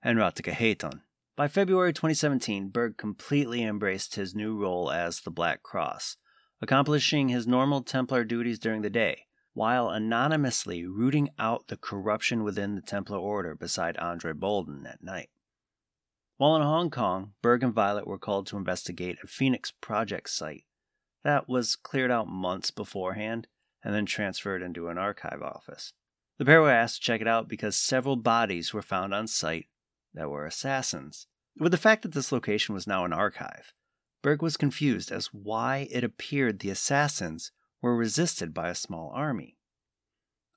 and 0.03 0.19
Ratika 0.19 0.51
Hayton. 0.51 1.03
By 1.37 1.47
February 1.47 1.93
2017, 1.93 2.67
Berg 2.67 2.97
completely 2.97 3.63
embraced 3.63 4.15
his 4.15 4.35
new 4.35 4.57
role 4.57 4.91
as 4.91 5.21
the 5.21 5.31
Black 5.31 5.63
Cross, 5.63 6.17
accomplishing 6.61 7.29
his 7.29 7.47
normal 7.47 7.81
Templar 7.81 8.23
duties 8.23 8.59
during 8.59 8.81
the 8.81 8.89
day, 8.89 9.25
while 9.53 9.89
anonymously 9.89 10.85
rooting 10.85 11.29
out 11.37 11.67
the 11.67 11.77
corruption 11.77 12.43
within 12.43 12.75
the 12.75 12.81
Templar 12.81 13.17
Order 13.17 13.55
beside 13.55 13.97
Andre 13.97 14.33
Bolden 14.33 14.85
at 14.85 15.03
night. 15.03 15.29
While 16.37 16.55
in 16.57 16.61
Hong 16.61 16.89
Kong, 16.89 17.33
Berg 17.41 17.63
and 17.63 17.73
Violet 17.73 18.05
were 18.05 18.17
called 18.17 18.47
to 18.47 18.57
investigate 18.57 19.17
a 19.23 19.27
Phoenix 19.27 19.71
Project 19.71 20.29
site 20.29 20.65
that 21.23 21.49
was 21.49 21.75
cleared 21.75 22.11
out 22.11 22.27
months 22.27 22.71
beforehand 22.71 23.47
and 23.83 23.93
then 23.93 24.05
transferred 24.05 24.61
into 24.61 24.89
an 24.89 24.97
archive 24.97 25.41
office. 25.41 25.93
The 26.37 26.45
pair 26.45 26.61
were 26.61 26.69
asked 26.69 26.97
to 26.97 27.01
check 27.01 27.21
it 27.21 27.27
out 27.27 27.47
because 27.47 27.77
several 27.77 28.15
bodies 28.15 28.73
were 28.73 28.81
found 28.81 29.13
on 29.13 29.27
site 29.27 29.67
that 30.13 30.29
were 30.29 30.45
assassins. 30.45 31.27
With 31.57 31.71
the 31.71 31.77
fact 31.77 32.03
that 32.03 32.13
this 32.13 32.31
location 32.31 32.75
was 32.75 32.85
now 32.85 33.05
an 33.05 33.13
archive, 33.13 33.73
Berg 34.25 34.41
was 34.41 34.57
confused 34.57 35.11
as 35.11 35.35
why 35.35 35.87
it 35.91 36.03
appeared 36.03 36.57
the 36.57 36.71
assassins 36.71 37.51
were 37.79 37.95
resisted 37.95 38.55
by 38.55 38.69
a 38.69 38.73
small 38.73 39.11
army. 39.13 39.55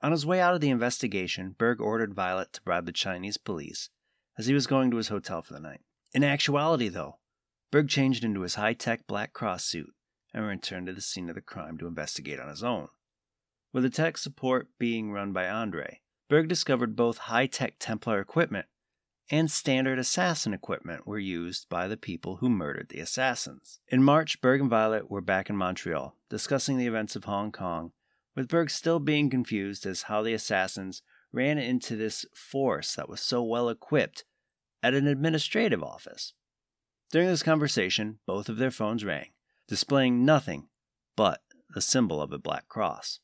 On 0.00 0.10
his 0.10 0.24
way 0.24 0.40
out 0.40 0.54
of 0.54 0.62
the 0.62 0.70
investigation, 0.70 1.50
Berg 1.50 1.78
ordered 1.78 2.14
Violet 2.14 2.50
to 2.54 2.62
bribe 2.62 2.86
the 2.86 2.92
Chinese 2.92 3.36
police 3.36 3.90
as 4.38 4.46
he 4.46 4.54
was 4.54 4.66
going 4.66 4.90
to 4.90 4.96
his 4.96 5.08
hotel 5.08 5.42
for 5.42 5.52
the 5.52 5.60
night. 5.60 5.82
In 6.14 6.24
actuality, 6.24 6.88
though, 6.88 7.18
Berg 7.70 7.90
changed 7.90 8.24
into 8.24 8.40
his 8.40 8.54
high 8.54 8.72
tech 8.72 9.06
black 9.06 9.34
cross 9.34 9.66
suit 9.66 9.92
and 10.32 10.46
returned 10.46 10.86
to 10.86 10.94
the 10.94 11.02
scene 11.02 11.28
of 11.28 11.34
the 11.34 11.42
crime 11.42 11.76
to 11.76 11.86
investigate 11.86 12.40
on 12.40 12.48
his 12.48 12.64
own. 12.64 12.88
With 13.74 13.82
the 13.82 13.90
tech 13.90 14.16
support 14.16 14.68
being 14.78 15.12
run 15.12 15.34
by 15.34 15.46
Andre, 15.46 16.00
Berg 16.30 16.48
discovered 16.48 16.96
both 16.96 17.18
high 17.18 17.46
tech 17.46 17.74
Templar 17.78 18.18
equipment 18.18 18.64
and 19.30 19.50
standard 19.50 19.98
assassin 19.98 20.54
equipment 20.54 21.06
were 21.06 21.18
used 21.18 21.68
by 21.68 21.86
the 21.86 21.96
people 21.96 22.36
who 22.36 22.48
murdered 22.48 22.88
the 22.88 23.00
assassins. 23.00 23.80
In 23.88 24.02
March, 24.02 24.40
Berg 24.40 24.60
and 24.60 24.70
Violet 24.70 25.10
were 25.10 25.20
back 25.20 25.50
in 25.50 25.56
Montreal, 25.56 26.16
discussing 26.30 26.78
the 26.78 26.86
events 26.86 27.14
of 27.16 27.24
Hong 27.24 27.52
Kong, 27.52 27.92
with 28.34 28.48
Berg 28.48 28.70
still 28.70 29.00
being 29.00 29.28
confused 29.28 29.84
as 29.84 30.02
how 30.02 30.22
the 30.22 30.32
assassins 30.32 31.02
ran 31.32 31.58
into 31.58 31.96
this 31.96 32.24
force 32.34 32.94
that 32.94 33.08
was 33.08 33.20
so 33.20 33.42
well 33.42 33.68
equipped 33.68 34.24
at 34.82 34.94
an 34.94 35.06
administrative 35.06 35.82
office. 35.82 36.32
During 37.10 37.28
this 37.28 37.42
conversation, 37.42 38.18
both 38.26 38.48
of 38.48 38.58
their 38.58 38.70
phones 38.70 39.04
rang, 39.04 39.30
displaying 39.66 40.24
nothing 40.24 40.68
but 41.16 41.42
the 41.74 41.80
symbol 41.80 42.22
of 42.22 42.32
a 42.32 42.38
black 42.38 42.68
cross. 42.68 43.20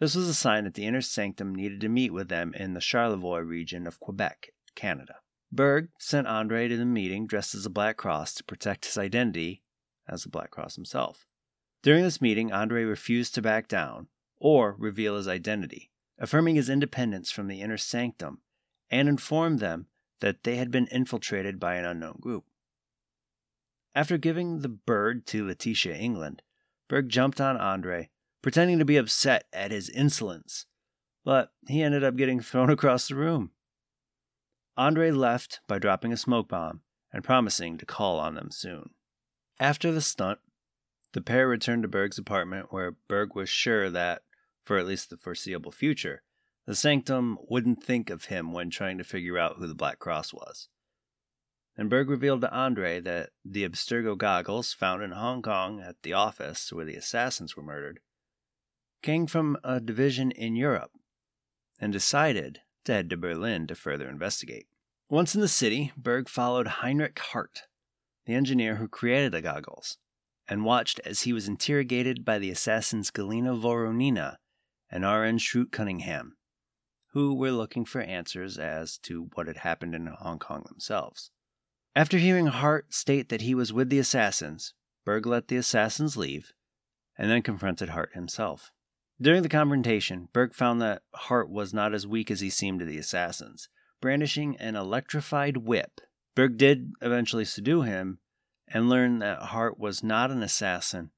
This 0.00 0.14
was 0.14 0.28
a 0.28 0.34
sign 0.34 0.64
that 0.64 0.74
the 0.74 0.86
inner 0.86 1.00
sanctum 1.00 1.54
needed 1.54 1.80
to 1.82 1.88
meet 1.88 2.12
with 2.12 2.28
them 2.28 2.52
in 2.54 2.74
the 2.74 2.80
Charlevoix 2.80 3.38
region 3.38 3.86
of 3.86 4.00
Quebec, 4.00 4.48
Canada. 4.74 5.16
Berg 5.54 5.90
sent 6.00 6.26
Andre 6.26 6.66
to 6.66 6.76
the 6.76 6.84
meeting 6.84 7.28
dressed 7.28 7.54
as 7.54 7.64
a 7.64 7.70
Black 7.70 7.96
Cross 7.96 8.34
to 8.34 8.44
protect 8.44 8.86
his 8.86 8.98
identity 8.98 9.62
as 10.08 10.24
the 10.24 10.28
Black 10.28 10.50
Cross 10.50 10.74
himself. 10.74 11.26
During 11.82 12.02
this 12.02 12.20
meeting, 12.20 12.52
Andre 12.52 12.82
refused 12.82 13.34
to 13.34 13.42
back 13.42 13.68
down 13.68 14.08
or 14.36 14.74
reveal 14.78 15.16
his 15.16 15.28
identity, 15.28 15.90
affirming 16.18 16.56
his 16.56 16.68
independence 16.68 17.30
from 17.30 17.46
the 17.46 17.60
inner 17.60 17.76
sanctum, 17.76 18.40
and 18.90 19.08
informed 19.08 19.60
them 19.60 19.86
that 20.20 20.42
they 20.42 20.56
had 20.56 20.70
been 20.70 20.88
infiltrated 20.88 21.60
by 21.60 21.76
an 21.76 21.84
unknown 21.84 22.16
group. 22.20 22.46
After 23.94 24.18
giving 24.18 24.60
the 24.60 24.68
bird 24.68 25.24
to 25.26 25.46
Laetitia 25.46 25.94
England, 25.94 26.42
Berg 26.88 27.08
jumped 27.08 27.40
on 27.40 27.56
Andre, 27.56 28.10
pretending 28.42 28.80
to 28.80 28.84
be 28.84 28.96
upset 28.96 29.44
at 29.52 29.70
his 29.70 29.88
insolence, 29.88 30.66
but 31.24 31.52
he 31.68 31.82
ended 31.82 32.02
up 32.02 32.16
getting 32.16 32.40
thrown 32.40 32.70
across 32.70 33.06
the 33.06 33.14
room. 33.14 33.52
Andre 34.76 35.10
left 35.10 35.60
by 35.68 35.78
dropping 35.78 36.12
a 36.12 36.16
smoke 36.16 36.48
bomb 36.48 36.82
and 37.12 37.22
promising 37.22 37.78
to 37.78 37.86
call 37.86 38.18
on 38.18 38.34
them 38.34 38.50
soon. 38.50 38.90
After 39.60 39.92
the 39.92 40.00
stunt, 40.00 40.40
the 41.12 41.20
pair 41.20 41.46
returned 41.46 41.82
to 41.82 41.88
Berg's 41.88 42.18
apartment 42.18 42.72
where 42.72 42.96
Berg 43.06 43.36
was 43.36 43.48
sure 43.48 43.88
that, 43.90 44.22
for 44.64 44.78
at 44.78 44.86
least 44.86 45.10
the 45.10 45.16
foreseeable 45.16 45.70
future, 45.70 46.22
the 46.66 46.74
Sanctum 46.74 47.38
wouldn't 47.48 47.84
think 47.84 48.10
of 48.10 48.24
him 48.24 48.52
when 48.52 48.70
trying 48.70 48.98
to 48.98 49.04
figure 49.04 49.38
out 49.38 49.56
who 49.58 49.66
the 49.66 49.74
Black 49.74 49.98
Cross 49.98 50.32
was. 50.32 50.68
and 51.76 51.90
Berg 51.90 52.08
revealed 52.08 52.40
to 52.40 52.52
Andre 52.52 53.00
that 53.00 53.30
the 53.44 53.64
Abstergo 53.64 54.16
goggles 54.16 54.72
found 54.72 55.02
in 55.02 55.10
Hong 55.10 55.42
Kong 55.42 55.80
at 55.80 56.02
the 56.02 56.12
office 56.12 56.72
where 56.72 56.84
the 56.84 56.96
assassins 56.96 57.56
were 57.56 57.62
murdered 57.62 58.00
came 59.02 59.26
from 59.26 59.58
a 59.62 59.80
division 59.80 60.30
in 60.30 60.56
Europe 60.56 60.92
and 61.78 61.92
decided 61.92 62.62
to 62.84 62.92
head 62.92 63.10
to 63.10 63.16
Berlin 63.16 63.66
to 63.66 63.74
further 63.74 64.08
investigate. 64.08 64.66
Once 65.08 65.34
in 65.34 65.40
the 65.40 65.48
city, 65.48 65.92
Berg 65.96 66.28
followed 66.28 66.66
Heinrich 66.66 67.18
Hart, 67.18 67.62
the 68.26 68.34
engineer 68.34 68.76
who 68.76 68.88
created 68.88 69.32
the 69.32 69.42
goggles, 69.42 69.98
and 70.48 70.64
watched 70.64 71.00
as 71.04 71.22
he 71.22 71.32
was 71.32 71.48
interrogated 71.48 72.24
by 72.24 72.38
the 72.38 72.50
assassins 72.50 73.10
Galina 73.10 73.58
Voronina 73.58 74.36
and 74.90 75.04
R.N. 75.04 75.38
Schrute 75.38 75.72
Cunningham, 75.72 76.36
who 77.12 77.34
were 77.34 77.50
looking 77.50 77.84
for 77.84 78.00
answers 78.00 78.58
as 78.58 78.98
to 78.98 79.30
what 79.34 79.46
had 79.46 79.58
happened 79.58 79.94
in 79.94 80.06
Hong 80.06 80.38
Kong 80.38 80.64
themselves. 80.68 81.30
After 81.94 82.18
hearing 82.18 82.46
Hart 82.46 82.92
state 82.92 83.28
that 83.28 83.42
he 83.42 83.54
was 83.54 83.72
with 83.72 83.88
the 83.88 83.98
assassins, 83.98 84.74
Berg 85.04 85.26
let 85.26 85.48
the 85.48 85.56
assassins 85.56 86.16
leave 86.16 86.52
and 87.16 87.30
then 87.30 87.42
confronted 87.42 87.90
Hart 87.90 88.14
himself. 88.14 88.72
During 89.20 89.42
the 89.42 89.48
confrontation, 89.48 90.28
Berg 90.32 90.54
found 90.54 90.82
that 90.82 91.02
Hart 91.14 91.48
was 91.48 91.72
not 91.72 91.94
as 91.94 92.06
weak 92.06 92.32
as 92.32 92.40
he 92.40 92.50
seemed 92.50 92.80
to 92.80 92.84
the 92.84 92.98
assassins, 92.98 93.68
brandishing 94.00 94.56
an 94.56 94.74
electrified 94.74 95.58
whip. 95.58 96.00
Berg 96.34 96.56
did 96.56 96.92
eventually 97.00 97.44
subdue 97.44 97.82
him 97.82 98.18
and 98.66 98.88
learned 98.88 99.22
that 99.22 99.40
Hart 99.40 99.78
was 99.78 100.02
not 100.02 100.32
an 100.32 100.42
assassin, 100.42 101.12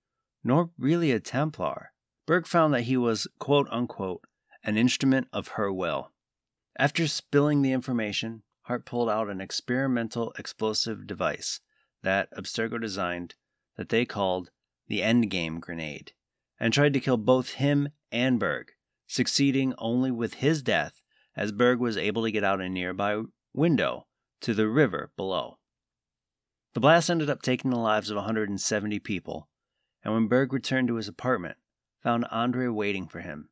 nor 0.45 0.71
really 0.77 1.11
a 1.11 1.21
Templar. 1.21 1.93
Berg 2.27 2.47
found 2.47 2.75
that 2.75 2.83
he 2.83 2.99
was, 2.99 3.27
quote 3.39 3.67
unquote, 3.71 4.25
an 4.63 4.77
instrument 4.77 5.29
of 5.33 5.49
her 5.49 5.73
will. 5.73 6.13
After 6.79 7.07
spilling 7.09 7.63
the 7.63 7.73
information, 7.73 8.43
Hart 8.63 8.85
pulled 8.85 9.09
out 9.09 9.31
an 9.31 9.41
experimental 9.41 10.35
explosive 10.39 11.07
device 11.07 11.61
that 12.03 12.31
Abstergo 12.37 12.79
designed 12.79 13.37
that 13.77 13.89
they 13.89 14.05
called 14.05 14.51
the 14.87 15.01
Endgame 15.01 15.61
grenade 15.61 16.13
and 16.59 16.73
tried 16.73 16.93
to 16.95 17.01
kill 17.01 17.17
both 17.17 17.55
him 17.55 17.89
and 18.11 18.39
Berg, 18.41 18.73
succeeding 19.07 19.75
only 19.79 20.11
with 20.11 20.35
his 20.35 20.63
death 20.63 21.03
as 21.37 21.53
Berg 21.53 21.79
was 21.79 21.97
able 21.97 22.23
to 22.25 22.31
get 22.31 22.45
out 22.45 22.61
a 22.61 22.69
nearby 22.69 23.23
window 23.53 24.07
to 24.41 24.55
the 24.55 24.69
river 24.69 25.11
below. 25.17 25.59
The 26.75 26.81
blast 26.81 27.11
ended 27.11 27.31
up 27.31 27.43
taking 27.43 27.71
the 27.71 27.79
lives 27.79 28.11
of 28.11 28.17
170 28.17 28.99
people, 29.01 29.49
and 30.03 30.13
when 30.13 30.29
Berg 30.29 30.53
returned 30.53 30.89
to 30.89 30.97
his 30.97 31.09
apartment, 31.09 31.57
found 32.03 32.27
Andre 32.31 32.69
waiting 32.69 33.09
for 33.09 33.21
him. 33.21 33.49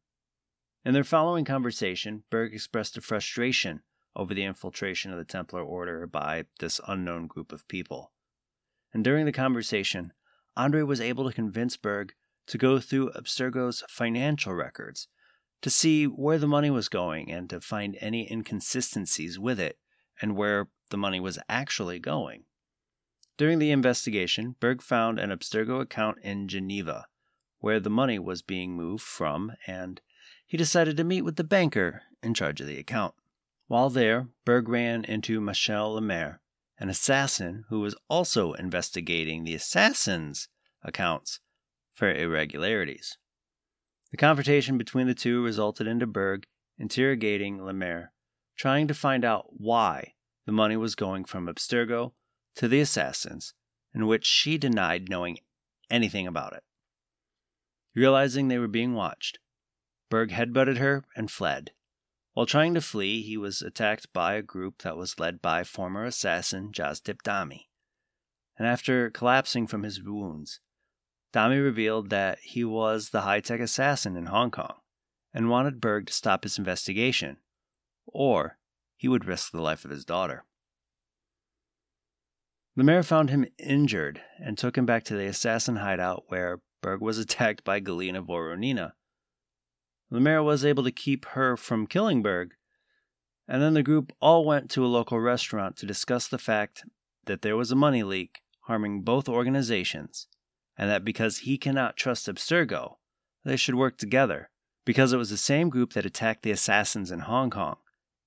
In 0.84 0.92
their 0.92 1.04
following 1.04 1.44
conversation, 1.44 2.25
Berg 2.30 2.52
expressed 2.52 2.96
a 2.96 3.00
frustration 3.00 3.82
over 4.14 4.34
the 4.34 4.44
infiltration 4.44 5.11
of 5.11 5.18
the 5.18 5.25
Templar 5.25 5.62
Order 5.62 6.06
by 6.06 6.44
this 6.61 6.80
unknown 6.87 7.26
group 7.26 7.52
of 7.52 7.66
people. 7.66 8.12
And 8.92 9.02
during 9.02 9.25
the 9.25 9.32
conversation, 9.32 10.12
Andre 10.56 10.82
was 10.82 11.00
able 11.00 11.26
to 11.26 11.34
convince 11.34 11.76
Berg 11.76 12.14
to 12.46 12.58
go 12.58 12.78
through 12.78 13.12
Abstergo's 13.12 13.82
financial 13.88 14.54
records 14.54 15.08
to 15.62 15.70
see 15.70 16.04
where 16.04 16.38
the 16.38 16.46
money 16.46 16.70
was 16.70 16.88
going 16.88 17.30
and 17.30 17.48
to 17.48 17.60
find 17.60 17.96
any 18.00 18.30
inconsistencies 18.30 19.38
with 19.38 19.58
it 19.58 19.78
and 20.20 20.36
where 20.36 20.68
the 20.90 20.96
money 20.96 21.20
was 21.20 21.38
actually 21.48 21.98
going. 21.98 22.44
During 23.36 23.58
the 23.58 23.70
investigation, 23.70 24.56
Berg 24.60 24.82
found 24.82 25.18
an 25.18 25.30
Abstergo 25.30 25.80
account 25.80 26.18
in 26.22 26.48
Geneva 26.48 27.06
where 27.64 27.80
the 27.80 27.88
money 27.88 28.18
was 28.18 28.42
being 28.42 28.76
moved 28.76 29.02
from, 29.02 29.52
and 29.66 30.02
he 30.46 30.58
decided 30.58 30.98
to 30.98 31.02
meet 31.02 31.22
with 31.22 31.36
the 31.36 31.42
banker 31.42 32.02
in 32.22 32.34
charge 32.34 32.60
of 32.60 32.66
the 32.66 32.78
account. 32.78 33.14
While 33.68 33.88
there, 33.88 34.28
Berg 34.44 34.68
ran 34.68 35.02
into 35.04 35.40
Michel 35.40 35.94
Lemaire, 35.94 36.42
an 36.78 36.90
assassin 36.90 37.64
who 37.70 37.80
was 37.80 37.96
also 38.10 38.52
investigating 38.52 39.44
the 39.44 39.54
assassin's 39.54 40.48
accounts 40.82 41.40
for 41.94 42.12
irregularities. 42.12 43.16
The 44.10 44.16
confrontation 44.16 44.76
between 44.76 45.06
the 45.06 45.14
two 45.14 45.42
resulted 45.42 45.86
in 45.86 45.98
de 45.98 46.06
Berg 46.06 46.46
interrogating 46.78 47.64
Lemaire, 47.64 48.12
trying 48.56 48.86
to 48.88 48.94
find 48.94 49.24
out 49.24 49.46
why 49.60 50.14
the 50.46 50.52
money 50.52 50.76
was 50.76 50.94
going 50.94 51.24
from 51.24 51.46
Abstergo 51.46 52.12
to 52.56 52.68
the 52.68 52.80
assassins, 52.80 53.54
in 53.94 54.06
which 54.06 54.26
she 54.26 54.58
denied 54.58 55.08
knowing 55.08 55.38
anything 55.90 56.26
about 56.26 56.52
it. 56.52 56.64
Realizing 57.94 58.48
they 58.48 58.58
were 58.58 58.68
being 58.68 58.94
watched, 58.94 59.38
Berg 60.10 60.30
headbutted 60.30 60.78
her 60.78 61.04
and 61.16 61.30
fled. 61.30 61.72
While 62.32 62.46
trying 62.46 62.74
to 62.74 62.80
flee, 62.80 63.22
he 63.22 63.36
was 63.36 63.62
attacked 63.62 64.12
by 64.12 64.34
a 64.34 64.42
group 64.42 64.82
that 64.82 64.96
was 64.96 65.20
led 65.20 65.40
by 65.40 65.62
former 65.62 66.04
assassin 66.04 66.72
Jasdip 66.72 67.22
Dami. 67.22 67.66
And 68.58 68.66
after 68.66 69.10
collapsing 69.10 69.68
from 69.68 69.84
his 69.84 70.02
wounds, 70.02 70.60
Dami 71.34 71.62
revealed 71.62 72.10
that 72.10 72.38
he 72.42 72.64
was 72.64 73.10
the 73.10 73.22
high 73.22 73.40
tech 73.40 73.60
assassin 73.60 74.16
in 74.16 74.26
Hong 74.26 74.50
Kong 74.50 74.76
and 75.32 75.50
wanted 75.50 75.80
Berg 75.80 76.06
to 76.06 76.12
stop 76.12 76.44
his 76.44 76.58
investigation, 76.58 77.38
or 78.06 78.58
he 78.96 79.08
would 79.08 79.24
risk 79.24 79.50
the 79.50 79.60
life 79.60 79.84
of 79.84 79.90
his 79.90 80.04
daughter. 80.04 80.44
Lemaire 82.76 83.02
found 83.02 83.30
him 83.30 83.46
injured 83.58 84.20
and 84.38 84.56
took 84.56 84.78
him 84.78 84.86
back 84.86 85.02
to 85.04 85.16
the 85.16 85.26
assassin 85.26 85.76
hideout 85.76 86.24
where 86.28 86.60
Berg 86.80 87.00
was 87.00 87.18
attacked 87.18 87.64
by 87.64 87.80
Galina 87.80 88.24
Voronina, 88.24 88.92
Lemaire 90.10 90.44
was 90.44 90.64
able 90.64 90.84
to 90.84 90.92
keep 90.92 91.24
her 91.30 91.56
from 91.56 91.88
killing 91.88 92.22
Berg, 92.22 92.54
and 93.48 93.60
then 93.60 93.74
the 93.74 93.82
group 93.82 94.12
all 94.20 94.44
went 94.44 94.70
to 94.70 94.84
a 94.84 94.86
local 94.86 95.18
restaurant 95.18 95.76
to 95.78 95.86
discuss 95.86 96.28
the 96.28 96.38
fact 96.38 96.84
that 97.24 97.42
there 97.42 97.56
was 97.56 97.72
a 97.72 97.76
money 97.76 98.04
leak 98.04 98.40
harming 98.60 99.02
both 99.02 99.28
organizations, 99.28 100.28
and 100.76 100.90
that 100.90 101.04
because 101.04 101.38
he 101.38 101.58
cannot 101.58 101.96
trust 101.96 102.28
Abstergo, 102.28 102.96
they 103.44 103.56
should 103.56 103.74
work 103.74 103.96
together, 103.98 104.50
because 104.84 105.12
it 105.12 105.18
was 105.18 105.30
the 105.30 105.36
same 105.36 105.68
group 105.68 105.92
that 105.92 106.06
attacked 106.06 106.42
the 106.42 106.50
assassins 106.50 107.10
in 107.10 107.20
Hong 107.20 107.50
Kong 107.50 107.76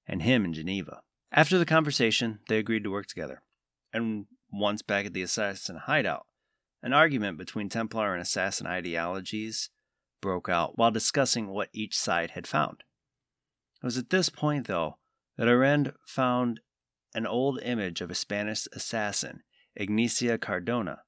and 0.08 0.22
him 0.22 0.46
in 0.46 0.54
Geneva. 0.54 1.02
After 1.32 1.58
the 1.58 1.66
conversation, 1.66 2.40
they 2.48 2.58
agreed 2.58 2.84
to 2.84 2.92
work 2.92 3.08
together, 3.08 3.42
and 3.92 4.26
once 4.52 4.82
back 4.82 5.06
at 5.06 5.14
the 5.14 5.22
assassin 5.22 5.78
hideout, 5.78 6.26
an 6.82 6.94
argument 6.94 7.38
between 7.38 7.70
Templar 7.70 8.14
and 8.14 8.22
assassin 8.22 8.68
ideologies 8.68 9.70
broke 10.22 10.48
out 10.48 10.78
while 10.78 10.92
discussing 10.92 11.48
what 11.48 11.70
each 11.74 11.98
side 11.98 12.32
had 12.32 12.48
found. 12.48 12.84
It 13.82 13.86
was 13.86 13.98
at 13.98 14.10
this 14.10 14.30
point, 14.30 14.68
though, 14.68 14.98
that 15.38 15.48
Arend 15.48 15.94
found 16.06 16.62
an 17.14 17.28
old 17.28 17.60
image 17.62 18.02
of 18.02 18.10
a 18.10 18.16
Spanish 18.16 18.68
assassin, 18.74 19.44
Ignacia 19.76 20.38
Cardona, 20.38 21.00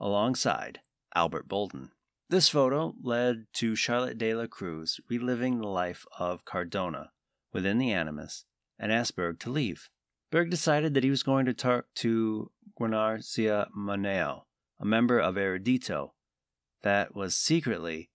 alongside 0.00 0.80
Albert 1.14 1.48
Bolden. 1.48 1.90
This 2.28 2.48
photo 2.48 2.94
led 3.02 3.46
to 3.54 3.74
Charlotte 3.74 4.18
de 4.18 4.34
la 4.34 4.46
Cruz 4.46 5.00
reliving 5.08 5.58
the 5.58 5.68
life 5.68 6.06
of 6.18 6.44
Cardona 6.44 7.10
within 7.52 7.78
the 7.78 7.92
Animus 7.92 8.44
and 8.78 8.92
asked 8.92 9.16
Berg 9.16 9.40
to 9.40 9.50
leave. 9.50 9.90
Berg 10.30 10.48
decided 10.48 10.94
that 10.94 11.04
he 11.04 11.10
was 11.10 11.24
going 11.24 11.44
to 11.46 11.52
talk 11.52 11.86
to 11.96 12.50
Guarcia 12.78 13.68
Maneo, 13.76 14.42
a 14.78 14.84
member 14.84 15.18
of 15.18 15.34
Erudito 15.34 16.12
that 16.82 17.14
was 17.14 17.36
secretly 17.36 18.10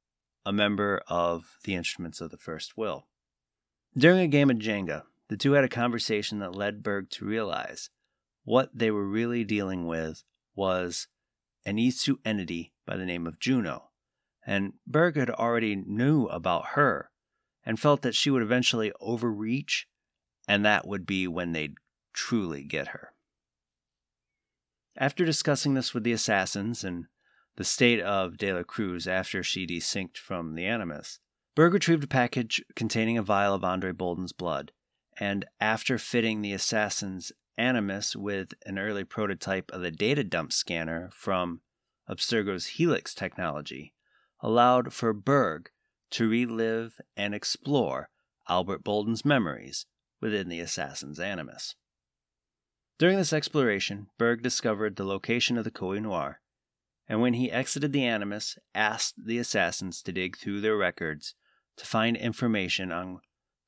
a 0.45 0.53
member 0.53 1.01
of 1.07 1.57
the 1.65 1.75
Instruments 1.75 2.21
of 2.21 2.31
the 2.31 2.37
First 2.37 2.77
Will. 2.77 3.07
During 3.97 4.19
a 4.19 4.27
game 4.27 4.49
of 4.49 4.57
Jenga, 4.57 5.03
the 5.27 5.37
two 5.37 5.53
had 5.53 5.63
a 5.63 5.69
conversation 5.69 6.39
that 6.39 6.55
led 6.55 6.83
Berg 6.83 7.09
to 7.11 7.25
realize 7.25 7.89
what 8.43 8.69
they 8.73 8.91
were 8.91 9.07
really 9.07 9.43
dealing 9.43 9.87
with 9.87 10.23
was 10.55 11.07
an 11.65 11.77
Isu 11.77 12.17
entity 12.23 12.73
by 12.85 12.97
the 12.97 13.05
name 13.05 13.25
of 13.25 13.39
Juno, 13.39 13.89
and 14.45 14.73
Berg 14.85 15.15
had 15.15 15.29
already 15.29 15.75
knew 15.75 16.25
about 16.27 16.67
her 16.69 17.11
and 17.65 17.79
felt 17.79 18.01
that 18.03 18.15
she 18.15 18.29
would 18.29 18.43
eventually 18.43 18.91
overreach, 18.99 19.87
and 20.47 20.63
that 20.63 20.87
would 20.87 21.05
be 21.05 21.27
when 21.27 21.51
they'd 21.51 21.75
truly 22.13 22.63
get 22.63 22.89
her. 22.89 23.13
After 24.95 25.25
discussing 25.25 25.73
this 25.73 25.93
with 25.93 26.03
the 26.03 26.13
assassins 26.13 26.83
and 26.83 27.07
the 27.55 27.63
state 27.63 28.01
of 28.01 28.37
De 28.37 28.53
La 28.53 28.63
Cruz 28.63 29.07
after 29.07 29.43
she 29.43 29.65
desynced 29.65 30.17
from 30.17 30.55
the 30.55 30.65
Animus. 30.65 31.19
Berg 31.55 31.73
retrieved 31.73 32.03
a 32.03 32.07
package 32.07 32.63
containing 32.75 33.17
a 33.17 33.23
vial 33.23 33.53
of 33.53 33.63
Andre 33.63 33.91
Bolden's 33.91 34.33
blood, 34.33 34.71
and 35.17 35.45
after 35.59 35.97
fitting 35.97 36.41
the 36.41 36.53
assassin's 36.53 37.31
Animus 37.57 38.15
with 38.15 38.53
an 38.65 38.77
early 38.77 39.03
prototype 39.03 39.71
of 39.71 39.81
the 39.81 39.91
data 39.91 40.23
dump 40.23 40.51
scanner 40.51 41.09
from 41.13 41.61
Abstergo's 42.09 42.67
Helix 42.67 43.15
technology, 43.15 43.93
allowed 44.41 44.93
for 44.93 45.13
Berg 45.13 45.69
to 46.11 46.29
relive 46.29 46.99
and 47.15 47.33
explore 47.33 48.09
Albert 48.47 48.83
Bolden's 48.83 49.25
memories 49.25 49.85
within 50.21 50.49
the 50.49 50.59
assassin's 50.59 51.19
Animus. 51.19 51.75
During 52.97 53.17
this 53.17 53.33
exploration, 53.33 54.07
Berg 54.17 54.41
discovered 54.41 54.95
the 54.95 55.03
location 55.03 55.57
of 55.57 55.63
the 55.63 55.71
Koh 55.71 55.99
Noir 55.99 56.41
and 57.07 57.21
when 57.21 57.33
he 57.35 57.51
exited 57.51 57.93
the 57.93 58.03
Animus, 58.03 58.57
asked 58.73 59.13
the 59.25 59.37
assassins 59.37 60.01
to 60.01 60.11
dig 60.11 60.37
through 60.37 60.61
their 60.61 60.75
records 60.75 61.35
to 61.77 61.85
find 61.85 62.17
information 62.17 62.91
on 62.91 63.19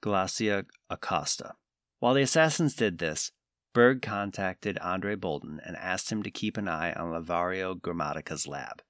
Glacia 0.02 0.66
Acosta. 0.90 1.54
While 2.00 2.16
the 2.16 2.22
assassins 2.22 2.76
did 2.76 2.98
this, 2.98 3.32
Berg 3.78 4.02
contacted 4.02 4.80
Andre 4.80 5.14
Bolden 5.14 5.62
and 5.64 5.78
asked 5.78 6.12
him 6.12 6.24
to 6.24 6.32
keep 6.32 6.58
an 6.58 6.68
eye 6.68 6.94
on 6.94 7.14
Alvaro 7.14 7.76
Grammatica's 7.76 8.48
lab, 8.48 8.82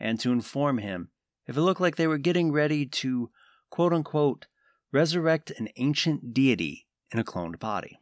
and 0.00 0.18
to 0.18 0.32
inform 0.32 0.78
him 0.78 1.10
if 1.46 1.56
it 1.56 1.60
looked 1.60 1.80
like 1.80 1.94
they 1.94 2.08
were 2.08 2.18
getting 2.18 2.50
ready 2.50 2.84
to, 2.84 3.30
quote 3.70 3.92
unquote, 3.92 4.48
resurrect 4.90 5.52
an 5.52 5.68
ancient 5.76 6.34
deity 6.34 6.88
in 7.12 7.20
a 7.20 7.24
cloned 7.24 7.60
body. 7.60 8.00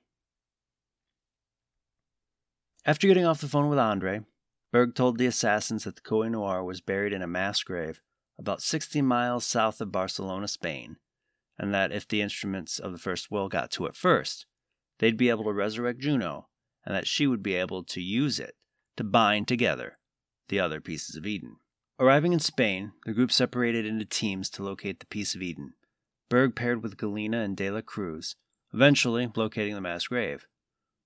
After 2.87 3.06
getting 3.06 3.26
off 3.26 3.42
the 3.42 3.47
phone 3.47 3.68
with 3.68 3.78
Andre, 3.78 4.23
Berg 4.73 4.94
told 4.94 5.18
the 5.18 5.26
assassins 5.26 5.85
that 5.85 5.97
the 5.97 6.00
Koh 6.00 6.26
Noir 6.26 6.64
was 6.64 6.80
buried 6.80 7.12
in 7.12 7.20
a 7.20 7.26
mass 7.26 7.62
grave 7.62 8.00
about 8.38 8.62
60 8.62 9.02
miles 9.02 9.44
south 9.44 9.78
of 9.82 9.92
Barcelona, 9.92 10.49
Spain, 10.49 10.97
and 11.59 11.75
that 11.75 11.92
if 11.92 12.09
the 12.09 12.23
instruments 12.23 12.78
of 12.78 12.92
the 12.92 12.99
first 12.99 13.30
will 13.30 13.50
got 13.50 13.70
to 13.73 13.85
it 13.85 13.94
first, 13.94 14.47
they'd 15.00 15.16
be 15.16 15.30
able 15.30 15.45
to 15.45 15.52
resurrect 15.52 15.99
Juno, 15.99 16.49
and 16.85 16.95
that 16.95 17.09
she 17.09 17.26
would 17.26 17.42
be 17.42 17.54
able 17.54 17.83
to 17.83 18.00
use 18.00 18.38
it 18.38 18.54
to 18.97 19.02
bind 19.02 19.49
together 19.49 19.99
the 20.49 20.61
other 20.61 20.80
pieces 20.80 21.16
of 21.16 21.26
Eden. 21.26 21.57
Arriving 21.99 22.33
in 22.33 22.38
Spain, 22.38 22.92
the 23.04 23.12
group 23.12 23.33
separated 23.33 23.85
into 23.85 24.04
teams 24.04 24.49
to 24.50 24.62
locate 24.62 25.00
the 25.00 25.07
piece 25.07 25.35
of 25.35 25.42
Eden. 25.42 25.75
Berg 26.28 26.54
paired 26.54 26.83
with 26.83 26.97
Galina 26.97 27.45
and 27.45 27.57
De 27.57 27.71
La 27.71 27.80
Cruz, 27.80 28.37
eventually 28.73 29.30
locating 29.35 29.75
the 29.75 29.80
mass 29.80 30.07
grave. 30.07 30.47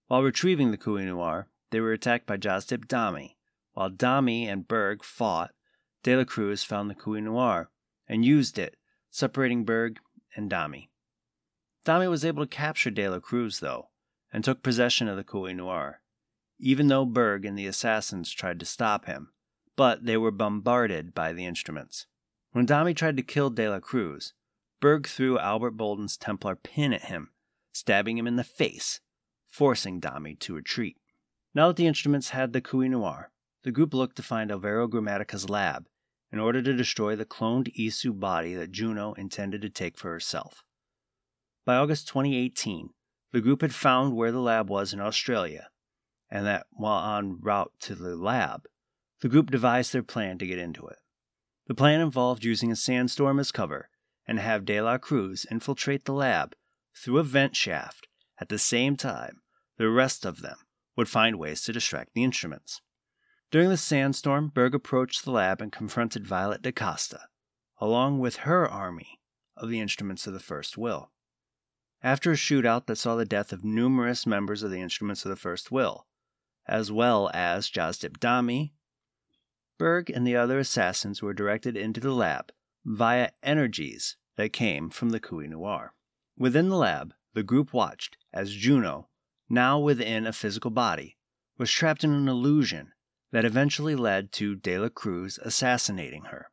While 0.09 0.23
retrieving 0.23 0.71
the 0.71 0.77
Noir, 0.77 1.49
they 1.71 1.81
were 1.81 1.93
attacked 1.93 2.27
by 2.27 2.37
Jostip 2.37 2.87
Dami. 2.87 3.37
While 3.73 3.91
Dami 3.91 4.45
and 4.45 4.69
Berg 4.69 5.03
fought, 5.03 5.53
De 6.03 6.17
La 6.17 6.25
Cruz 6.25 6.63
found 6.63 6.91
the 6.91 7.21
Noir 7.21 7.71
and 8.09 8.25
used 8.25 8.59
it, 8.59 8.77
separating 9.11 9.65
Berg 9.65 9.99
and 10.37 10.51
Dami. 10.51 10.89
Dami 11.85 12.09
was 12.09 12.25
able 12.25 12.43
to 12.45 12.49
capture 12.49 12.91
De 12.91 13.09
La 13.09 13.21
Cruz, 13.21 13.61
though, 13.61 13.89
and 14.33 14.43
took 14.43 14.63
possession 14.63 15.07
of 15.07 15.17
the 15.17 15.25
Koh 15.25 15.53
Noir, 15.53 16.01
even 16.59 16.89
though 16.89 17.05
Berg 17.05 17.45
and 17.45 17.59
the 17.59 17.67
assassins 17.67 18.31
tried 18.31 18.59
to 18.61 18.67
stop 18.67 19.05
him, 19.05 19.33
but 19.77 20.07
they 20.07 20.17
were 20.17 20.31
bombarded 20.31 21.15
by 21.15 21.33
the 21.33 21.45
instruments. 21.45 22.07
When 22.53 22.67
Dami 22.67 22.97
tried 22.97 23.17
to 23.19 23.23
kill 23.23 23.51
De 23.51 23.69
La 23.69 23.81
Cruz, 23.81 24.33
Berg 24.81 25.07
threw 25.07 25.39
Albert 25.39 25.73
Bolden's 25.73 26.17
Templar 26.17 26.57
pin 26.57 26.93
at 26.93 27.05
him, 27.05 27.31
stabbing 27.73 28.17
him 28.17 28.27
in 28.27 28.37
the 28.37 28.45
face, 28.45 29.01
forcing 29.47 30.01
Dami 30.01 30.39
to 30.41 30.55
retreat. 30.55 30.97
Now 31.55 31.69
that 31.69 31.77
the 31.77 31.87
instruments 31.87 32.31
had 32.31 32.53
the 32.53 32.61
Koh 32.61 32.81
Noir, 32.81 33.29
the 33.63 33.73
group 33.73 33.93
looked 33.93 34.17
to 34.17 34.23
find 34.23 34.51
Alvaro 34.51 34.87
Grammatica's 34.87 35.51
lab 35.51 35.87
in 36.33 36.39
order 36.39 36.63
to 36.63 36.75
destroy 36.75 37.15
the 37.15 37.25
cloned 37.25 37.75
Isu 37.79 38.19
body 38.19 38.55
that 38.55 38.73
Juno 38.73 39.13
intended 39.15 39.63
to 39.63 39.71
take 39.71 39.97
for 39.97 40.11
herself. 40.11 40.65
By 41.65 41.77
August 41.77 42.09
2018, 42.09 42.91
the 43.33 43.41
group 43.41 43.63
had 43.63 43.75
found 43.75 44.15
where 44.15 44.31
the 44.31 44.41
lab 44.41 44.69
was 44.69 44.93
in 44.93 45.01
Australia, 45.01 45.71
and 46.31 46.45
that 46.47 46.67
while 46.71 47.19
en 47.19 47.39
route 47.41 47.73
to 47.81 47.95
the 47.95 48.17
lab, 48.17 48.67
the 49.21 49.29
group 49.29 49.51
devised 49.51 49.93
their 49.93 50.03
plan 50.03 50.37
to 50.39 50.47
get 50.47 50.59
into 50.59 50.87
it. 50.87 50.99
The 51.67 51.75
plan 51.75 52.01
involved 52.01 52.45
using 52.45 52.71
a 52.71 52.77
sandstorm 52.77 53.39
as 53.39 53.51
cover 53.51 53.89
and 54.27 54.39
have 54.39 54.67
De 54.67 54.81
La 54.81 54.99
Cruz 54.99 55.47
infiltrate 55.51 56.05
the 56.05 56.13
lab 56.13 56.55
through 56.95 57.19
a 57.19 57.23
vent 57.23 57.57
shaft 57.57 58.09
at 58.39 58.51
the 58.51 58.59
same 58.59 58.97
time 58.97 59.41
the 59.79 59.89
rest 59.89 60.27
of 60.27 60.43
them 60.43 60.57
would 60.97 61.09
find 61.09 61.39
ways 61.39 61.63
to 61.63 61.73
distract 61.73 62.13
the 62.15 62.25
instruments. 62.25 62.83
During 63.51 63.71
the 63.71 63.77
sandstorm, 63.77 64.49
Berg 64.49 64.75
approached 64.75 65.25
the 65.25 65.31
lab 65.31 65.61
and 65.61 65.73
confronted 65.73 66.27
Violet 66.27 66.61
da 66.61 66.73
Costa, 66.73 67.29
along 67.79 68.19
with 68.19 68.37
her 68.37 68.69
army 68.69 69.21
of 69.57 69.71
the 69.71 69.81
instruments 69.81 70.27
of 70.27 70.35
the 70.35 70.41
First 70.41 70.77
Will. 70.77 71.11
After 72.05 72.33
a 72.33 72.37
shootout 72.37 72.85
that 72.85 72.97
saw 72.97 73.17
the 73.17 73.25
death 73.25 73.51
of 73.51 73.65
numerous 73.65 74.27
members 74.27 74.63
of 74.63 74.71
the 74.71 74.83
Instruments 74.83 75.25
of 75.25 75.31
the 75.31 75.37
First 75.37 75.73
Will, 75.73 76.07
as 76.67 76.93
well 76.93 77.31
as 77.33 77.71
Jostip 77.71 78.19
Dami, 78.19 78.73
Berg 79.79 80.11
and 80.11 80.27
the 80.27 80.37
other 80.37 80.59
assassins 80.59 81.23
were 81.23 81.33
directed 81.33 81.79
into 81.79 82.01
the 82.01 82.13
lab 82.13 82.53
via 82.85 83.31
energies 83.43 84.19
that 84.37 84.53
came 84.53 84.91
from 84.91 85.11
the 85.11 85.19
Koh 85.19 85.41
Noir. 85.41 85.95
Within 86.37 86.69
the 86.69 86.77
lab, 86.77 87.15
the 87.33 87.43
group 87.43 87.73
watched 87.73 88.19
as 88.35 88.53
Juno, 88.53 89.09
now 89.49 89.79
within 89.79 90.27
a 90.27 90.33
physical 90.35 90.71
body, 90.71 91.17
was 91.57 91.71
trapped 91.71 92.05
in 92.05 92.13
an 92.13 92.29
illusion 92.29 92.93
that 93.33 93.47
eventually 93.47 93.97
led 93.97 94.31
to 94.33 94.57
De 94.57 94.79
La 94.79 94.91
Cruz 94.91 95.39
assassinating 95.39 96.25
her. 96.25 96.51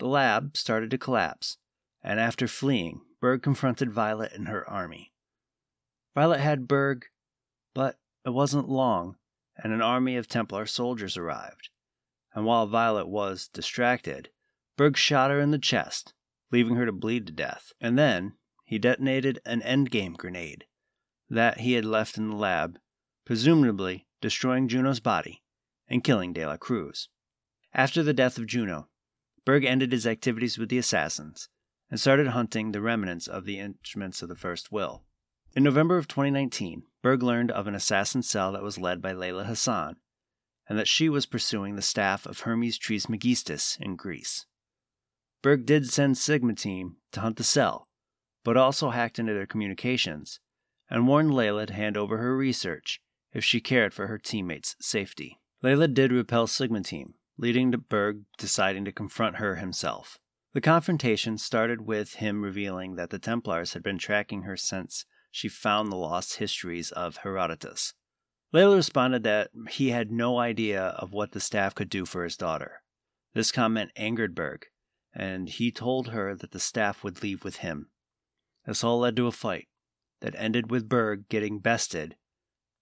The 0.00 0.08
lab 0.08 0.56
started 0.56 0.90
to 0.90 0.98
collapse, 0.98 1.58
and 2.02 2.18
after 2.18 2.48
fleeing, 2.48 3.02
Berg 3.22 3.40
confronted 3.40 3.92
Violet 3.92 4.32
and 4.32 4.48
her 4.48 4.68
army. 4.68 5.12
Violet 6.12 6.40
had 6.40 6.66
Berg, 6.66 7.06
but 7.72 8.00
it 8.26 8.30
wasn't 8.30 8.68
long, 8.68 9.16
and 9.56 9.72
an 9.72 9.80
army 9.80 10.16
of 10.16 10.26
Templar 10.26 10.66
soldiers 10.66 11.16
arrived. 11.16 11.70
And 12.34 12.44
while 12.44 12.66
Violet 12.66 13.06
was 13.06 13.46
distracted, 13.46 14.30
Berg 14.76 14.96
shot 14.96 15.30
her 15.30 15.38
in 15.38 15.52
the 15.52 15.58
chest, 15.60 16.14
leaving 16.50 16.74
her 16.74 16.84
to 16.84 16.90
bleed 16.90 17.28
to 17.28 17.32
death. 17.32 17.72
And 17.80 17.96
then 17.96 18.34
he 18.64 18.76
detonated 18.76 19.38
an 19.46 19.62
endgame 19.62 20.16
grenade 20.16 20.66
that 21.30 21.60
he 21.60 21.74
had 21.74 21.84
left 21.84 22.18
in 22.18 22.28
the 22.28 22.36
lab, 22.36 22.80
presumably 23.24 24.08
destroying 24.20 24.66
Juno's 24.66 24.98
body 24.98 25.44
and 25.86 26.02
killing 26.02 26.32
De 26.32 26.44
La 26.44 26.56
Cruz. 26.56 27.08
After 27.72 28.02
the 28.02 28.12
death 28.12 28.36
of 28.36 28.48
Juno, 28.48 28.88
Berg 29.44 29.64
ended 29.64 29.92
his 29.92 30.08
activities 30.08 30.58
with 30.58 30.70
the 30.70 30.78
assassins 30.78 31.48
and 31.92 32.00
started 32.00 32.28
hunting 32.28 32.72
the 32.72 32.80
remnants 32.80 33.28
of 33.28 33.44
the 33.44 33.58
instruments 33.58 34.22
of 34.22 34.28
the 34.30 34.34
First 34.34 34.72
Will. 34.72 35.02
In 35.54 35.62
November 35.62 35.98
of 35.98 36.08
2019, 36.08 36.84
Berg 37.02 37.22
learned 37.22 37.50
of 37.50 37.66
an 37.66 37.74
assassin 37.74 38.22
cell 38.22 38.50
that 38.52 38.62
was 38.62 38.78
led 38.78 39.02
by 39.02 39.12
Layla 39.12 39.44
Hassan, 39.44 39.96
and 40.66 40.78
that 40.78 40.88
she 40.88 41.10
was 41.10 41.26
pursuing 41.26 41.76
the 41.76 41.82
staff 41.82 42.24
of 42.24 42.40
Hermes 42.40 42.78
Trismegistus 42.78 43.76
in 43.78 43.96
Greece. 43.96 44.46
Berg 45.42 45.66
did 45.66 45.90
send 45.90 46.16
Sigma 46.16 46.54
Team 46.54 46.96
to 47.10 47.20
hunt 47.20 47.36
the 47.36 47.44
cell, 47.44 47.86
but 48.42 48.56
also 48.56 48.88
hacked 48.88 49.18
into 49.18 49.34
their 49.34 49.44
communications 49.44 50.40
and 50.88 51.06
warned 51.06 51.32
Layla 51.32 51.66
to 51.66 51.74
hand 51.74 51.98
over 51.98 52.16
her 52.16 52.34
research 52.34 53.02
if 53.34 53.44
she 53.44 53.60
cared 53.60 53.92
for 53.92 54.06
her 54.06 54.16
teammates' 54.16 54.76
safety. 54.80 55.40
Layla 55.62 55.92
did 55.92 56.10
repel 56.10 56.46
Sigma 56.46 56.80
Team, 56.80 57.16
leading 57.36 57.70
to 57.70 57.76
Berg 57.76 58.22
deciding 58.38 58.86
to 58.86 58.92
confront 58.92 59.36
her 59.36 59.56
himself. 59.56 60.18
The 60.52 60.60
confrontation 60.60 61.38
started 61.38 61.82
with 61.82 62.14
him 62.14 62.42
revealing 62.42 62.96
that 62.96 63.10
the 63.10 63.18
Templars 63.18 63.72
had 63.72 63.82
been 63.82 63.98
tracking 63.98 64.42
her 64.42 64.56
since 64.56 65.06
she 65.30 65.48
found 65.48 65.90
the 65.90 65.96
lost 65.96 66.36
histories 66.36 66.92
of 66.92 67.18
Herodotus. 67.18 67.94
Layla 68.52 68.76
responded 68.76 69.22
that 69.22 69.50
he 69.70 69.90
had 69.90 70.10
no 70.10 70.38
idea 70.38 70.82
of 70.82 71.14
what 71.14 71.32
the 71.32 71.40
staff 71.40 71.74
could 71.74 71.88
do 71.88 72.04
for 72.04 72.22
his 72.22 72.36
daughter. 72.36 72.82
This 73.32 73.50
comment 73.50 73.92
angered 73.96 74.34
Berg, 74.34 74.66
and 75.14 75.48
he 75.48 75.72
told 75.72 76.08
her 76.08 76.34
that 76.34 76.50
the 76.50 76.60
staff 76.60 77.02
would 77.02 77.22
leave 77.22 77.44
with 77.44 77.56
him. 77.56 77.88
This 78.66 78.84
all 78.84 78.98
led 78.98 79.16
to 79.16 79.26
a 79.26 79.32
fight 79.32 79.68
that 80.20 80.34
ended 80.36 80.70
with 80.70 80.88
Berg 80.88 81.30
getting 81.30 81.60
bested 81.60 82.16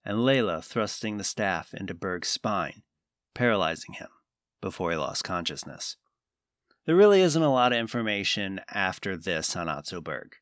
and 0.05 0.19
Layla 0.19 0.65
thrusting 0.65 1.19
the 1.19 1.25
staff 1.25 1.75
into 1.75 1.95
Berg's 1.95 2.29
spine, 2.29 2.83
paralyzing 3.35 3.95
him 3.95 4.09
before 4.61 4.91
he 4.91 4.97
lost 4.97 5.25
consciousness. 5.25 5.97
There 6.87 6.97
really 6.97 7.21
isn't 7.21 7.43
a 7.43 7.53
lot 7.53 7.73
of 7.73 7.79
information 7.79 8.61
after 8.69 9.17
this 9.17 9.55
on 9.55 9.69
Otso 9.69 10.01
Berg. 10.01 10.37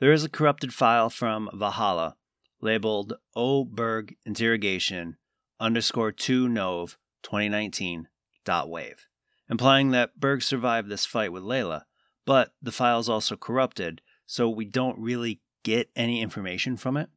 There 0.00 0.12
is 0.12 0.24
a 0.24 0.30
corrupted 0.30 0.72
file 0.72 1.10
from 1.10 1.50
Valhalla 1.52 2.16
labeled 2.60 3.14
Oberg 3.36 4.16
interrogation 4.24 5.16
underscore 5.60 6.12
2 6.12 6.48
nov 6.48 6.96
2019 7.22 8.08
dot 8.44 8.70
wave, 8.70 9.06
implying 9.50 9.90
that 9.90 10.18
Berg 10.18 10.42
survived 10.42 10.88
this 10.88 11.04
fight 11.04 11.32
with 11.32 11.42
Layla, 11.42 11.82
but 12.24 12.54
the 12.62 12.72
file 12.72 13.00
is 13.00 13.08
also 13.08 13.36
corrupted, 13.36 14.00
so 14.24 14.48
we 14.48 14.64
don't 14.64 14.98
really 14.98 15.40
get 15.62 15.90
any 15.94 16.22
information 16.22 16.76
from 16.76 16.96
it. 16.96 17.10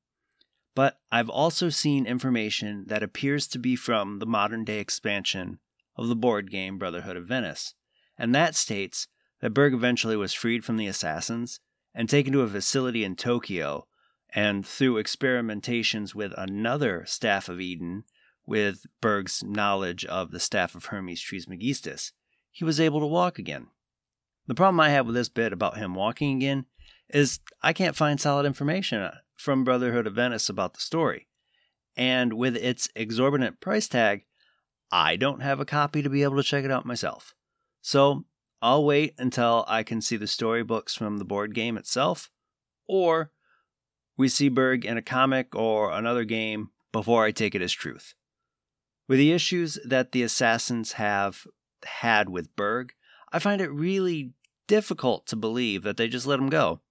But 0.76 1.00
I've 1.12 1.30
also 1.30 1.70
seen 1.70 2.06
information 2.06 2.86
that 2.88 3.04
appears 3.04 3.48
to 3.48 3.60
be 3.60 3.76
from 3.76 4.20
the 4.20 4.26
modern 4.26 4.66
day 4.66 4.80
expansion 4.80 5.60
of 5.96 6.08
the 6.08 6.16
board 6.16 6.52
game 6.52 6.78
Brotherhood 6.78 7.16
of 7.16 7.28
Venice 7.28 7.76
and 8.22 8.36
that 8.36 8.54
states 8.54 9.08
that 9.42 9.56
Berg 9.56 9.74
eventually 9.74 10.16
was 10.16 10.32
freed 10.32 10.64
from 10.64 10.78
the 10.78 10.86
assassins 10.86 11.60
and 11.92 12.08
taken 12.08 12.32
to 12.34 12.42
a 12.42 12.48
facility 12.48 13.04
in 13.04 13.16
Tokyo, 13.16 13.88
and 14.30 14.64
through 14.64 15.02
experimentations 15.02 16.14
with 16.14 16.32
another 16.38 17.04
staff 17.08 17.50
of 17.50 17.60
Eden, 17.60 18.04
with 18.46 18.86
Berg's 19.02 19.44
knowledge 19.44 20.06
of 20.06 20.30
the 20.30 20.40
staff 20.40 20.76
of 20.76 20.86
Hermes 20.86 21.20
Trismegistus, 21.20 22.14
he 22.52 22.64
was 22.64 22.80
able 22.80 23.00
to 23.00 23.08
walk 23.08 23.40
again. 23.40 23.68
The 24.46 24.54
problem 24.54 24.80
I 24.80 24.90
have 24.90 25.08
with 25.08 25.16
this 25.16 25.30
bit 25.30 25.52
about 25.52 25.78
him 25.78 25.96
walking 25.96 26.38
again 26.38 26.68
is 27.10 27.40
I 27.64 27.74
can't 27.74 27.96
find 27.96 28.22
solid 28.22 28.46
information 28.46 29.02
uh, 29.02 29.16
from 29.36 29.64
Brotherhood 29.64 30.06
of 30.06 30.14
Venice 30.14 30.48
about 30.48 30.76
the 30.76 30.80
story. 30.80 31.28
And 31.98 32.34
with 32.34 32.56
its 32.56 32.88
exorbitant 32.96 33.60
price 33.62 33.88
tag, 33.88 34.26
I 34.92 35.16
don't 35.16 35.42
have 35.42 35.60
a 35.60 35.66
copy 35.66 36.04
to 36.04 36.10
be 36.10 36.22
able 36.22 36.38
to 36.38 36.44
check 36.44 36.64
it 36.64 36.72
out 36.72 36.86
myself. 36.86 37.34
So 37.82 38.26
I'll 38.62 38.86
wait 38.86 39.16
until 39.18 39.66
I 39.68 39.84
can 39.84 40.02
see 40.02 40.18
the 40.18 40.28
storybooks 40.28 40.96
from 40.96 41.18
the 41.18 41.26
board 41.26 41.56
game 41.56 41.78
itself, 41.78 42.30
or 42.88 43.32
we 44.16 44.28
see 44.28 44.50
Berg 44.50 44.86
in 44.86 44.98
a 44.98 45.02
comic 45.02 45.56
or 45.56 45.92
another 45.92 46.24
game 46.24 46.70
before 46.92 47.26
I 47.26 47.32
take 47.32 47.56
it 47.56 47.62
as 47.62 47.72
truth. 47.72 48.14
With 49.08 49.18
the 49.18 49.32
issues 49.32 49.80
that 49.84 50.12
the 50.12 50.24
assassins 50.24 50.94
have 50.94 51.48
had 51.84 52.30
with 52.30 52.56
Berg, 52.56 52.94
I 53.32 53.40
find 53.40 53.62
it 53.62 53.72
really 53.72 54.34
difficult 54.68 55.26
to 55.28 55.36
believe 55.36 55.84
that 55.84 55.98
they 55.98 56.08
just 56.08 56.28
let 56.28 56.40
him 56.40 56.50
go, 56.50 56.82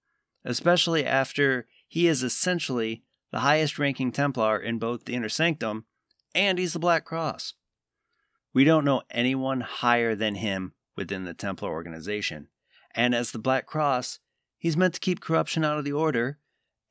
especially 0.43 1.05
after 1.05 1.67
he 1.87 2.07
is 2.07 2.21
essentially 2.21 3.03
the 3.31 3.39
highest 3.39 3.79
ranking 3.79 4.11
Templar 4.11 4.59
in 4.59 4.77
both 4.77 5.05
the 5.05 5.15
Inner 5.15 5.29
Sanctum 5.29 5.85
and 6.35 6.59
he's 6.59 6.73
the 6.73 6.79
Black 6.79 7.05
Cross. 7.05 7.53
We 8.53 8.65
don't 8.65 8.85
know 8.85 9.03
anyone 9.09 9.61
higher 9.61 10.15
than 10.15 10.35
him 10.35 10.73
within 11.01 11.23
the 11.23 11.33
Templar 11.33 11.69
organization, 11.69 12.47
and 12.93 13.15
as 13.15 13.31
the 13.31 13.39
Black 13.39 13.65
Cross, 13.65 14.19
he's 14.59 14.77
meant 14.77 14.93
to 14.93 14.99
keep 14.99 15.19
corruption 15.19 15.65
out 15.65 15.79
of 15.79 15.83
the 15.83 15.91
Order, 15.91 16.37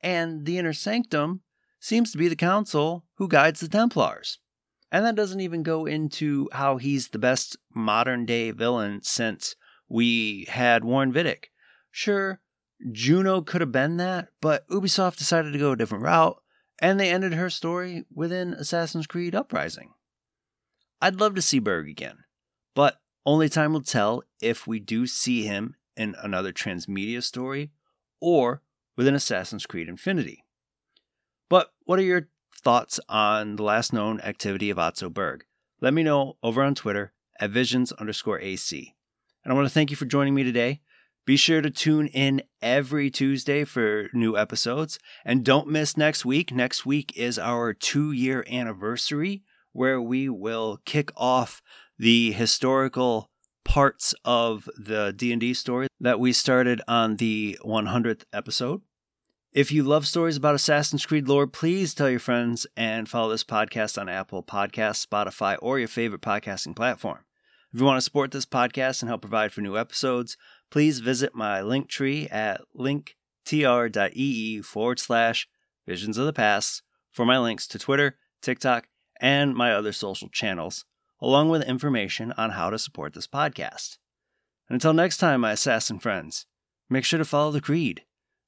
and 0.01 0.45
the 0.45 0.57
Inner 0.57 0.73
Sanctum 0.73 1.41
seems 1.79 2.11
to 2.11 2.17
be 2.17 2.27
the 2.27 2.35
council 2.35 3.05
who 3.15 3.29
guides 3.29 3.61
the 3.61 3.69
Templars. 3.69 4.39
And 4.91 5.05
that 5.05 5.15
doesn't 5.15 5.39
even 5.39 5.63
go 5.63 5.85
into 5.85 6.49
how 6.51 6.75
he's 6.75 7.07
the 7.07 7.19
best 7.19 7.55
modern 7.73 8.25
day 8.25 8.51
villain 8.51 8.99
since 9.03 9.55
we 9.87 10.45
had 10.49 10.83
Warren 10.83 11.13
Vidic. 11.13 11.45
Sure, 11.89 12.41
Juno 12.91 13.41
could 13.41 13.61
have 13.61 13.71
been 13.71 13.95
that, 13.97 14.27
but 14.41 14.67
Ubisoft 14.67 15.17
decided 15.17 15.53
to 15.53 15.59
go 15.59 15.71
a 15.71 15.77
different 15.77 16.03
route, 16.03 16.41
and 16.79 16.99
they 16.99 17.09
ended 17.09 17.33
her 17.33 17.49
story 17.49 18.03
within 18.13 18.53
Assassin's 18.53 19.07
Creed 19.07 19.33
Uprising. 19.33 19.93
I'd 21.01 21.21
love 21.21 21.35
to 21.35 21.41
see 21.41 21.59
Berg 21.59 21.87
again, 21.87 22.17
but 22.75 23.00
only 23.25 23.49
time 23.49 23.73
will 23.73 23.81
tell 23.81 24.23
if 24.41 24.65
we 24.67 24.79
do 24.79 25.05
see 25.07 25.43
him 25.43 25.75
in 25.95 26.15
another 26.21 26.51
transmedia 26.51 27.21
story 27.21 27.71
or 28.19 28.61
within 28.95 29.15
Assassin's 29.15 29.65
Creed 29.65 29.89
Infinity. 29.89 30.43
But 31.49 31.71
what 31.83 31.99
are 31.99 32.03
your 32.03 32.29
thoughts 32.55 32.99
on 33.09 33.55
the 33.55 33.63
last 33.63 33.93
known 33.93 34.21
activity 34.21 34.69
of 34.69 34.77
Otso 34.77 35.09
Berg? 35.09 35.43
Let 35.81 35.93
me 35.93 36.03
know 36.03 36.37
over 36.41 36.63
on 36.63 36.75
Twitter 36.75 37.13
at 37.39 37.49
visions 37.49 37.91
underscore 37.93 38.39
AC. 38.39 38.95
And 39.43 39.51
I 39.51 39.55
want 39.55 39.67
to 39.67 39.73
thank 39.73 39.89
you 39.89 39.97
for 39.97 40.05
joining 40.05 40.35
me 40.35 40.43
today. 40.43 40.81
Be 41.25 41.37
sure 41.37 41.61
to 41.61 41.69
tune 41.69 42.07
in 42.07 42.41
every 42.61 43.09
Tuesday 43.09 43.63
for 43.63 44.09
new 44.13 44.37
episodes. 44.37 44.97
And 45.23 45.43
don't 45.43 45.67
miss 45.67 45.97
next 45.97 46.25
week. 46.25 46.51
Next 46.51 46.85
week 46.85 47.15
is 47.15 47.37
our 47.37 47.73
two 47.73 48.11
year 48.11 48.45
anniversary 48.49 49.43
where 49.71 50.01
we 50.01 50.29
will 50.29 50.79
kick 50.85 51.11
off 51.15 51.61
the 52.01 52.31
historical 52.31 53.29
parts 53.63 54.15
of 54.25 54.67
the 54.75 55.13
D&D 55.15 55.53
story 55.53 55.87
that 55.99 56.19
we 56.19 56.33
started 56.33 56.81
on 56.87 57.17
the 57.17 57.59
100th 57.63 58.23
episode. 58.33 58.81
If 59.53 59.71
you 59.71 59.83
love 59.83 60.07
stories 60.07 60.35
about 60.35 60.55
Assassin's 60.55 61.05
Creed 61.05 61.27
lore, 61.27 61.45
please 61.45 61.93
tell 61.93 62.09
your 62.09 62.19
friends 62.19 62.65
and 62.75 63.07
follow 63.07 63.29
this 63.29 63.43
podcast 63.43 64.01
on 64.01 64.09
Apple 64.09 64.41
Podcasts, 64.41 65.05
Spotify, 65.05 65.57
or 65.61 65.77
your 65.77 65.87
favorite 65.87 66.21
podcasting 66.21 66.75
platform. 66.75 67.19
If 67.71 67.79
you 67.79 67.85
want 67.85 67.97
to 67.97 68.01
support 68.01 68.31
this 68.31 68.47
podcast 68.47 69.03
and 69.03 69.09
help 69.09 69.21
provide 69.21 69.53
for 69.53 69.61
new 69.61 69.77
episodes, 69.77 70.37
please 70.71 71.01
visit 71.01 71.35
my 71.35 71.61
link 71.61 71.87
tree 71.87 72.27
at 72.29 72.61
linktr.ee 72.75 74.61
forward 74.63 74.99
slash 74.99 75.47
visions 75.85 76.17
of 76.17 76.25
the 76.25 76.33
past 76.33 76.81
for 77.11 77.27
my 77.27 77.37
links 77.37 77.67
to 77.67 77.77
Twitter, 77.77 78.17
TikTok, 78.41 78.87
and 79.19 79.53
my 79.53 79.71
other 79.71 79.91
social 79.91 80.29
channels, 80.29 80.83
along 81.21 81.49
with 81.49 81.63
information 81.63 82.33
on 82.37 82.51
how 82.51 82.69
to 82.69 82.79
support 82.79 83.13
this 83.13 83.27
podcast. 83.27 83.97
And 84.67 84.75
until 84.75 84.93
next 84.93 85.17
time, 85.17 85.41
my 85.41 85.51
assassin 85.51 85.99
friends, 85.99 86.45
make 86.89 87.05
sure 87.05 87.19
to 87.19 87.25
follow 87.25 87.51
the 87.51 87.61
creed. 87.61 88.03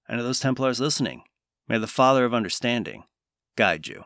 And 0.08 0.18
to 0.18 0.24
those 0.24 0.40
Templars 0.40 0.80
listening, 0.80 1.24
may 1.68 1.78
the 1.78 1.88
Father 1.88 2.26
of 2.26 2.34
Understanding 2.34 3.04
guide 3.56 3.88
you. 3.88 4.06